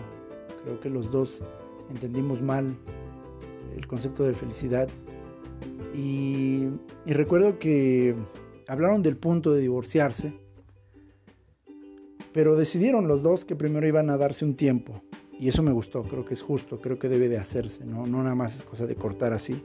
Creo 0.64 0.80
que 0.80 0.90
los 0.90 1.12
dos 1.12 1.44
entendimos 1.90 2.42
mal 2.42 2.76
el 3.76 3.88
concepto 3.88 4.24
de 4.24 4.34
felicidad. 4.34 4.88
Y, 5.96 6.68
y 7.06 7.14
recuerdo 7.14 7.60
que 7.60 8.16
hablaron 8.68 9.02
del 9.02 9.18
punto 9.18 9.52
de 9.54 9.62
divorciarse, 9.62 10.34
pero 12.34 12.56
decidieron 12.56 13.08
los 13.08 13.22
dos 13.22 13.46
que 13.46 13.56
primero 13.56 13.88
iban 13.88 14.10
a 14.10 14.18
darse 14.18 14.46
un 14.46 14.56
tiempo. 14.56 15.02
Y 15.40 15.48
eso 15.48 15.62
me 15.62 15.72
gustó, 15.72 16.04
creo 16.04 16.26
que 16.26 16.34
es 16.34 16.42
justo, 16.42 16.80
creo 16.80 16.98
que 16.98 17.10
debe 17.10 17.28
de 17.30 17.38
hacerse, 17.38 17.86
¿no? 17.86 18.08
No 18.08 18.24
nada 18.24 18.36
más 18.36 18.58
es 18.58 18.64
cosa 18.64 18.86
de 18.86 18.96
cortar 18.96 19.34
así. 19.34 19.64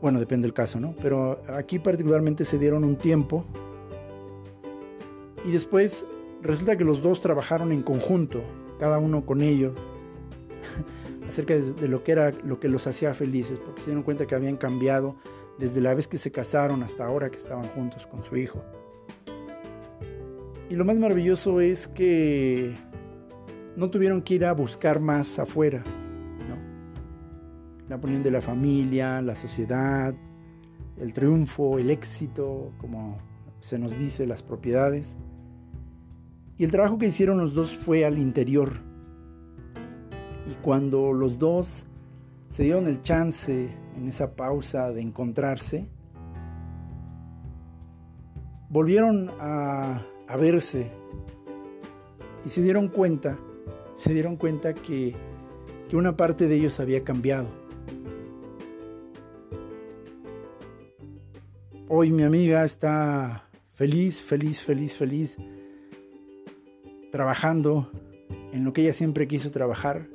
Bueno, 0.00 0.18
depende 0.18 0.46
del 0.46 0.52
caso, 0.52 0.80
¿no? 0.80 0.94
Pero 1.00 1.42
aquí 1.48 1.78
particularmente 1.78 2.44
se 2.44 2.58
dieron 2.58 2.84
un 2.84 2.96
tiempo. 2.96 3.44
Y 5.44 5.50
después 5.50 6.06
resulta 6.42 6.76
que 6.76 6.84
los 6.84 7.02
dos 7.02 7.20
trabajaron 7.20 7.72
en 7.72 7.82
conjunto, 7.82 8.42
cada 8.78 8.98
uno 8.98 9.24
con 9.24 9.42
ellos, 9.42 9.74
acerca 11.28 11.54
de, 11.56 11.88
lo 11.88 12.04
que 12.04 12.12
era 12.12 12.32
lo 12.44 12.60
que 12.60 12.68
los 12.68 12.86
hacía 12.86 13.14
felices, 13.14 13.58
porque 13.58 13.80
se 13.80 13.86
dieron 13.86 14.02
cuenta 14.02 14.26
que 14.26 14.34
habían 14.34 14.56
cambiado 14.56 15.16
desde 15.58 15.80
la 15.80 15.94
vez 15.94 16.08
que 16.08 16.18
se 16.18 16.30
casaron 16.30 16.82
hasta 16.82 17.04
ahora 17.04 17.30
que 17.30 17.36
estaban 17.36 17.64
juntos 17.64 18.06
con 18.06 18.22
su 18.22 18.36
hijo. 18.36 18.62
Y 20.70 20.74
lo 20.74 20.84
más 20.84 20.98
maravilloso 20.98 21.60
es 21.60 21.86
que 21.88 22.74
no 23.76 23.90
tuvieron 23.90 24.22
que 24.22 24.34
ir 24.34 24.44
a 24.44 24.52
buscar 24.52 25.00
más 25.00 25.38
afuera, 25.38 25.82
La 27.88 27.96
opinión 27.96 28.22
de 28.22 28.30
la 28.30 28.40
familia, 28.40 29.20
la 29.20 29.34
sociedad, 29.34 30.14
el 30.96 31.12
triunfo, 31.12 31.78
el 31.78 31.90
éxito, 31.90 32.72
como 32.78 33.18
se 33.60 33.78
nos 33.78 33.98
dice, 33.98 34.26
las 34.26 34.42
propiedades 34.42 35.18
y 36.62 36.64
el 36.64 36.70
trabajo 36.70 36.96
que 36.96 37.06
hicieron 37.06 37.38
los 37.38 37.54
dos 37.54 37.74
fue 37.74 38.04
al 38.04 38.18
interior. 38.18 38.74
Y 40.48 40.54
cuando 40.62 41.12
los 41.12 41.36
dos 41.36 41.86
se 42.50 42.62
dieron 42.62 42.86
el 42.86 43.02
chance 43.02 43.68
en 43.96 44.06
esa 44.06 44.36
pausa 44.36 44.92
de 44.92 45.00
encontrarse, 45.00 45.88
volvieron 48.68 49.28
a, 49.40 50.06
verse 50.38 50.86
y 52.46 52.48
se 52.48 52.62
dieron 52.62 52.86
cuenta, 52.86 53.36
se 53.96 54.12
dieron 54.12 54.36
cuenta 54.36 54.72
que, 54.72 55.16
que 55.88 55.96
una 55.96 56.16
parte 56.16 56.46
de 56.46 56.54
ellos 56.54 56.78
había 56.78 57.02
cambiado. 57.02 57.48
Hoy 61.88 62.12
mi 62.12 62.22
amiga 62.22 62.62
está 62.62 63.48
feliz, 63.74 64.22
feliz, 64.22 64.62
feliz, 64.62 64.94
feliz, 64.94 65.36
trabajando 67.12 67.88
en 68.52 68.64
lo 68.64 68.72
que 68.72 68.80
ella 68.80 68.94
siempre 68.94 69.28
quiso 69.28 69.52
trabajar. 69.52 70.08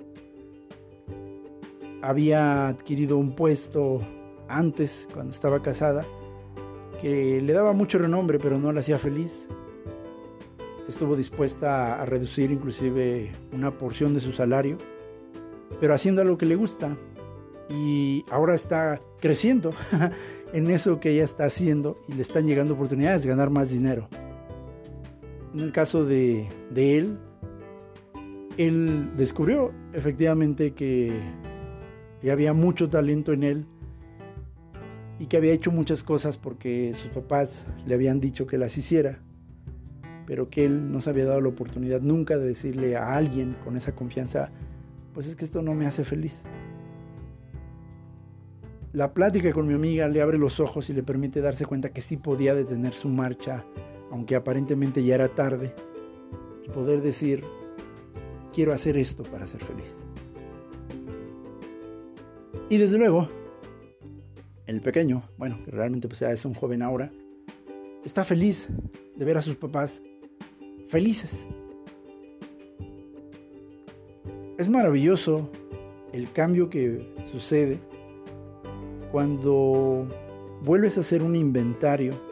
Había 2.01 2.67
adquirido 2.67 3.17
un 3.17 3.35
puesto 3.35 4.01
antes, 4.49 5.07
cuando 5.13 5.31
estaba 5.31 5.61
casada, 5.61 6.05
que 7.01 7.39
le 7.41 7.53
daba 7.53 7.71
mucho 7.73 7.99
renombre, 7.99 8.39
pero 8.39 8.59
no 8.59 8.71
la 8.73 8.81
hacía 8.81 8.97
feliz. 8.97 9.47
Estuvo 10.89 11.15
dispuesta 11.15 12.01
a 12.01 12.05
reducir 12.05 12.51
inclusive 12.51 13.31
una 13.53 13.77
porción 13.77 14.13
de 14.13 14.19
su 14.19 14.31
salario, 14.31 14.77
pero 15.79 15.93
haciendo 15.93 16.21
algo 16.21 16.37
que 16.37 16.45
le 16.45 16.55
gusta. 16.55 16.97
Y 17.69 18.23
ahora 18.31 18.55
está 18.55 18.99
creciendo 19.19 19.71
en 20.53 20.71
eso 20.71 20.99
que 20.99 21.11
ella 21.11 21.25
está 21.25 21.45
haciendo 21.45 21.97
y 22.07 22.13
le 22.13 22.21
están 22.21 22.47
llegando 22.47 22.73
oportunidades 22.73 23.23
de 23.23 23.29
ganar 23.29 23.49
más 23.49 23.69
dinero. 23.69 24.07
En 25.57 25.63
el 25.63 25.71
caso 25.71 26.05
de, 26.05 26.47
él, 26.75 27.17
él 28.57 29.09
descubrió 29.17 29.73
efectivamente 29.91 30.73
que 30.73 31.19
había 32.31 32.53
mucho 32.53 32.91
talento 32.91 33.33
en 33.33 33.41
él 33.41 33.65
y 35.17 35.25
que 35.25 35.35
había 35.35 35.53
hecho 35.53 35.71
muchas 35.71 36.03
cosas 36.03 36.37
porque 36.37 36.93
sus 36.93 37.09
papás 37.09 37.65
le 37.87 37.95
habían 37.95 38.19
dicho 38.19 38.45
que 38.45 38.59
las 38.59 38.77
hiciera, 38.77 39.17
pero 40.27 40.51
que 40.51 40.63
él 40.63 40.91
no 40.91 40.99
se 40.99 41.09
había 41.09 41.25
dado 41.25 41.41
la 41.41 41.49
oportunidad 41.49 42.01
nunca 42.01 42.37
de 42.37 42.45
decirle 42.45 42.95
a 42.95 43.15
alguien 43.15 43.55
con 43.63 43.77
esa 43.77 43.95
confianza, 43.95 44.51
pues 45.15 45.25
es 45.25 45.35
que 45.35 45.43
esto 45.43 45.63
no 45.63 45.73
me 45.73 45.87
hace 45.87 46.03
feliz. 46.03 46.43
La 48.93 49.15
plática 49.15 49.51
con 49.53 49.65
mi 49.65 49.73
amiga 49.73 50.07
le 50.07 50.21
abre 50.21 50.37
los 50.37 50.59
ojos 50.59 50.91
y 50.91 50.93
le 50.93 51.01
permite 51.01 51.41
darse 51.41 51.65
cuenta 51.65 51.89
que 51.89 52.01
sí 52.01 52.15
podía 52.15 52.53
detener 52.53 52.93
su 52.93 53.09
marcha, 53.09 53.65
aunque 54.11 54.35
aparentemente 54.35 55.03
ya 55.03 55.15
era 55.15 55.29
tarde, 55.29 55.73
poder 56.73 57.01
decir, 57.01 57.43
quiero 58.53 58.73
hacer 58.73 58.97
esto 58.97 59.23
para 59.23 59.47
ser 59.47 59.63
feliz. 59.63 59.93
Y 62.69 62.77
desde 62.77 62.97
luego, 62.97 63.29
el 64.65 64.81
pequeño, 64.81 65.23
bueno, 65.37 65.57
que 65.63 65.71
realmente 65.71 66.07
pues, 66.07 66.21
es 66.21 66.43
un 66.45 66.53
joven 66.53 66.81
ahora, 66.81 67.11
está 68.03 68.25
feliz 68.25 68.67
de 69.15 69.25
ver 69.25 69.37
a 69.37 69.41
sus 69.41 69.55
papás 69.55 70.01
felices. 70.89 71.45
Es 74.57 74.67
maravilloso 74.67 75.49
el 76.13 76.31
cambio 76.31 76.69
que 76.69 77.13
sucede 77.31 77.79
cuando 79.11 80.07
vuelves 80.63 80.97
a 80.97 81.01
hacer 81.01 81.23
un 81.23 81.35
inventario 81.35 82.26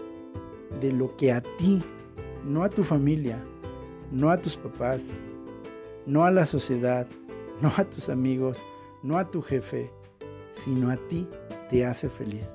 de 0.81 0.91
lo 0.91 1.15
que 1.17 1.31
a 1.31 1.41
ti, 1.41 1.81
no 2.43 2.63
a 2.63 2.69
tu 2.69 2.83
familia, 2.83 3.43
no 4.11 4.29
a 4.29 4.41
tus 4.41 4.55
papás, 4.55 5.11
no 6.05 6.25
a 6.25 6.31
la 6.31 6.45
sociedad, 6.45 7.07
no 7.61 7.71
a 7.77 7.85
tus 7.85 8.09
amigos, 8.09 8.61
no 9.03 9.17
a 9.17 9.29
tu 9.29 9.41
jefe, 9.41 9.91
sino 10.51 10.89
a 10.89 10.97
ti 10.97 11.27
te 11.69 11.85
hace 11.85 12.09
feliz. 12.09 12.49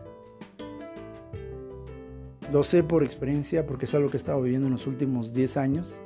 Lo 2.52 2.64
sé 2.64 2.82
por 2.82 3.04
experiencia 3.04 3.64
porque 3.66 3.84
es 3.84 3.94
algo 3.94 4.08
que 4.10 4.16
he 4.16 4.18
estado 4.18 4.42
viviendo 4.42 4.66
en 4.66 4.72
los 4.72 4.86
últimos 4.86 5.32
10 5.32 5.56
años 5.56 6.00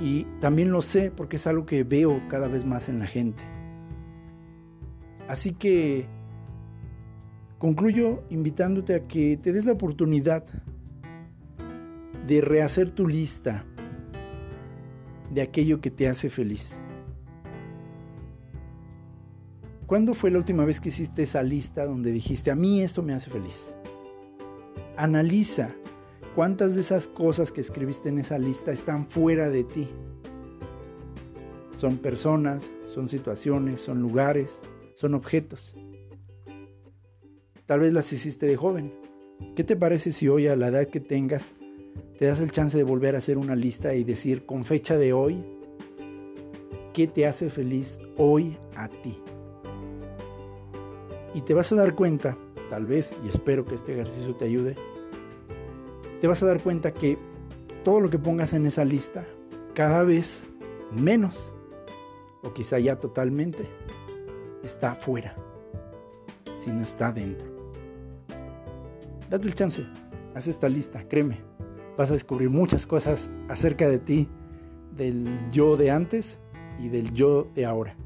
y 0.00 0.24
también 0.40 0.72
lo 0.72 0.80
sé 0.80 1.10
porque 1.14 1.36
es 1.36 1.46
algo 1.46 1.66
que 1.66 1.84
veo 1.84 2.22
cada 2.28 2.48
vez 2.48 2.64
más 2.64 2.88
en 2.88 2.98
la 2.98 3.06
gente. 3.06 3.42
Así 5.28 5.52
que 5.52 6.06
concluyo 7.58 8.22
invitándote 8.30 8.94
a 8.94 9.06
que 9.06 9.36
te 9.36 9.52
des 9.52 9.66
la 9.66 9.72
oportunidad 9.72 10.44
de 12.30 12.40
rehacer 12.40 12.92
tu 12.92 13.08
lista 13.08 13.64
de 15.32 15.42
aquello 15.42 15.80
que 15.80 15.90
te 15.90 16.06
hace 16.06 16.30
feliz. 16.30 16.80
¿Cuándo 19.88 20.14
fue 20.14 20.30
la 20.30 20.38
última 20.38 20.64
vez 20.64 20.78
que 20.78 20.90
hiciste 20.90 21.24
esa 21.24 21.42
lista 21.42 21.84
donde 21.84 22.12
dijiste, 22.12 22.52
a 22.52 22.54
mí 22.54 22.82
esto 22.82 23.02
me 23.02 23.14
hace 23.14 23.30
feliz? 23.30 23.74
Analiza 24.96 25.74
cuántas 26.36 26.76
de 26.76 26.82
esas 26.82 27.08
cosas 27.08 27.50
que 27.50 27.60
escribiste 27.60 28.10
en 28.10 28.20
esa 28.20 28.38
lista 28.38 28.70
están 28.70 29.06
fuera 29.06 29.50
de 29.50 29.64
ti. 29.64 29.88
Son 31.74 31.96
personas, 31.96 32.70
son 32.86 33.08
situaciones, 33.08 33.80
son 33.80 34.00
lugares, 34.00 34.60
son 34.94 35.14
objetos. 35.14 35.76
Tal 37.66 37.80
vez 37.80 37.92
las 37.92 38.12
hiciste 38.12 38.46
de 38.46 38.56
joven. 38.56 38.94
¿Qué 39.56 39.64
te 39.64 39.74
parece 39.74 40.12
si 40.12 40.28
hoy 40.28 40.46
a 40.46 40.54
la 40.54 40.68
edad 40.68 40.86
que 40.86 41.00
tengas 41.00 41.56
te 42.20 42.26
das 42.26 42.42
el 42.42 42.50
chance 42.50 42.76
de 42.76 42.84
volver 42.84 43.14
a 43.14 43.18
hacer 43.18 43.38
una 43.38 43.56
lista 43.56 43.94
y 43.94 44.04
decir 44.04 44.44
con 44.44 44.62
fecha 44.62 44.98
de 44.98 45.14
hoy, 45.14 45.42
¿qué 46.92 47.06
te 47.06 47.26
hace 47.26 47.48
feliz 47.48 47.98
hoy 48.18 48.58
a 48.76 48.88
ti? 48.88 49.18
Y 51.32 51.40
te 51.40 51.54
vas 51.54 51.72
a 51.72 51.76
dar 51.76 51.94
cuenta, 51.94 52.36
tal 52.68 52.84
vez, 52.84 53.14
y 53.24 53.30
espero 53.30 53.64
que 53.64 53.74
este 53.74 53.94
ejercicio 53.94 54.36
te 54.36 54.44
ayude, 54.44 54.76
te 56.20 56.26
vas 56.26 56.42
a 56.42 56.46
dar 56.46 56.60
cuenta 56.60 56.92
que 56.92 57.16
todo 57.84 58.00
lo 58.00 58.10
que 58.10 58.18
pongas 58.18 58.52
en 58.52 58.66
esa 58.66 58.84
lista, 58.84 59.24
cada 59.72 60.02
vez 60.02 60.46
menos, 60.92 61.54
o 62.42 62.52
quizá 62.52 62.78
ya 62.78 62.96
totalmente, 62.96 63.64
está 64.62 64.90
afuera, 64.90 65.34
si 66.58 66.70
no 66.70 66.82
está 66.82 67.12
dentro. 67.12 67.48
Date 69.30 69.48
el 69.48 69.54
chance, 69.54 69.86
haz 70.34 70.48
esta 70.48 70.68
lista, 70.68 71.02
créeme, 71.08 71.49
vas 71.96 72.10
a 72.10 72.14
descubrir 72.14 72.50
muchas 72.50 72.86
cosas 72.86 73.30
acerca 73.48 73.88
de 73.88 73.98
ti, 73.98 74.28
del 74.96 75.28
yo 75.50 75.76
de 75.76 75.90
antes 75.90 76.38
y 76.78 76.88
del 76.88 77.12
yo 77.12 77.48
de 77.54 77.66
ahora. 77.66 77.96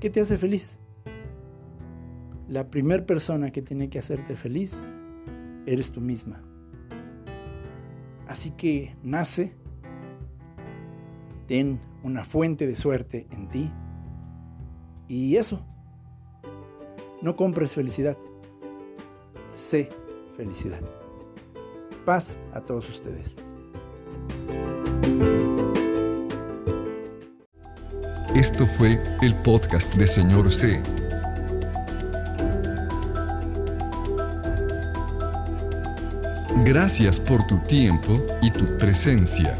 ¿Qué 0.00 0.10
te 0.10 0.20
hace 0.20 0.38
feliz? 0.38 0.78
la 2.48 2.70
primera 2.70 3.04
persona 3.04 3.50
que 3.50 3.62
tiene 3.62 3.88
que 3.88 3.98
hacerte 3.98 4.36
feliz 4.36 4.82
eres 5.66 5.90
tú 5.90 6.00
misma. 6.00 6.42
Así 8.28 8.52
que 8.52 8.96
nace, 9.02 9.52
ten 11.46 11.80
una 12.02 12.24
fuente 12.24 12.66
de 12.66 12.76
suerte 12.76 13.26
en 13.30 13.48
ti 13.48 13.70
y 15.08 15.36
eso. 15.36 15.64
No 17.22 17.34
compres 17.34 17.74
felicidad, 17.74 18.16
sé 19.48 19.88
felicidad. 20.36 20.80
Paz 22.06 22.36
a 22.54 22.60
todos 22.60 22.88
ustedes. 22.88 23.34
Esto 28.36 28.64
fue 28.64 29.02
el 29.22 29.34
podcast 29.42 29.92
de 29.96 30.06
Señor 30.06 30.52
C. 30.52 30.80
Gracias 36.64 37.18
por 37.18 37.44
tu 37.48 37.58
tiempo 37.62 38.24
y 38.40 38.52
tu 38.52 38.64
presencia. 38.78 39.58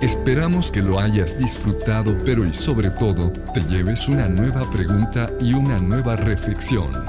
Esperamos 0.00 0.72
que 0.72 0.82
lo 0.82 0.98
hayas 0.98 1.38
disfrutado, 1.38 2.16
pero 2.24 2.44
y 2.44 2.52
sobre 2.52 2.90
todo, 2.90 3.30
te 3.54 3.60
lleves 3.60 4.08
una 4.08 4.28
nueva 4.28 4.68
pregunta 4.70 5.30
y 5.40 5.54
una 5.54 5.78
nueva 5.78 6.16
reflexión. 6.16 7.07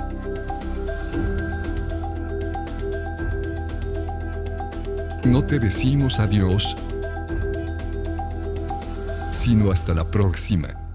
No 5.30 5.43
te 5.43 5.59
decimos 5.59 6.19
adiós, 6.19 6.75
sino 9.32 9.71
hasta 9.71 9.93
la 9.93 10.03
próxima. 10.03 10.88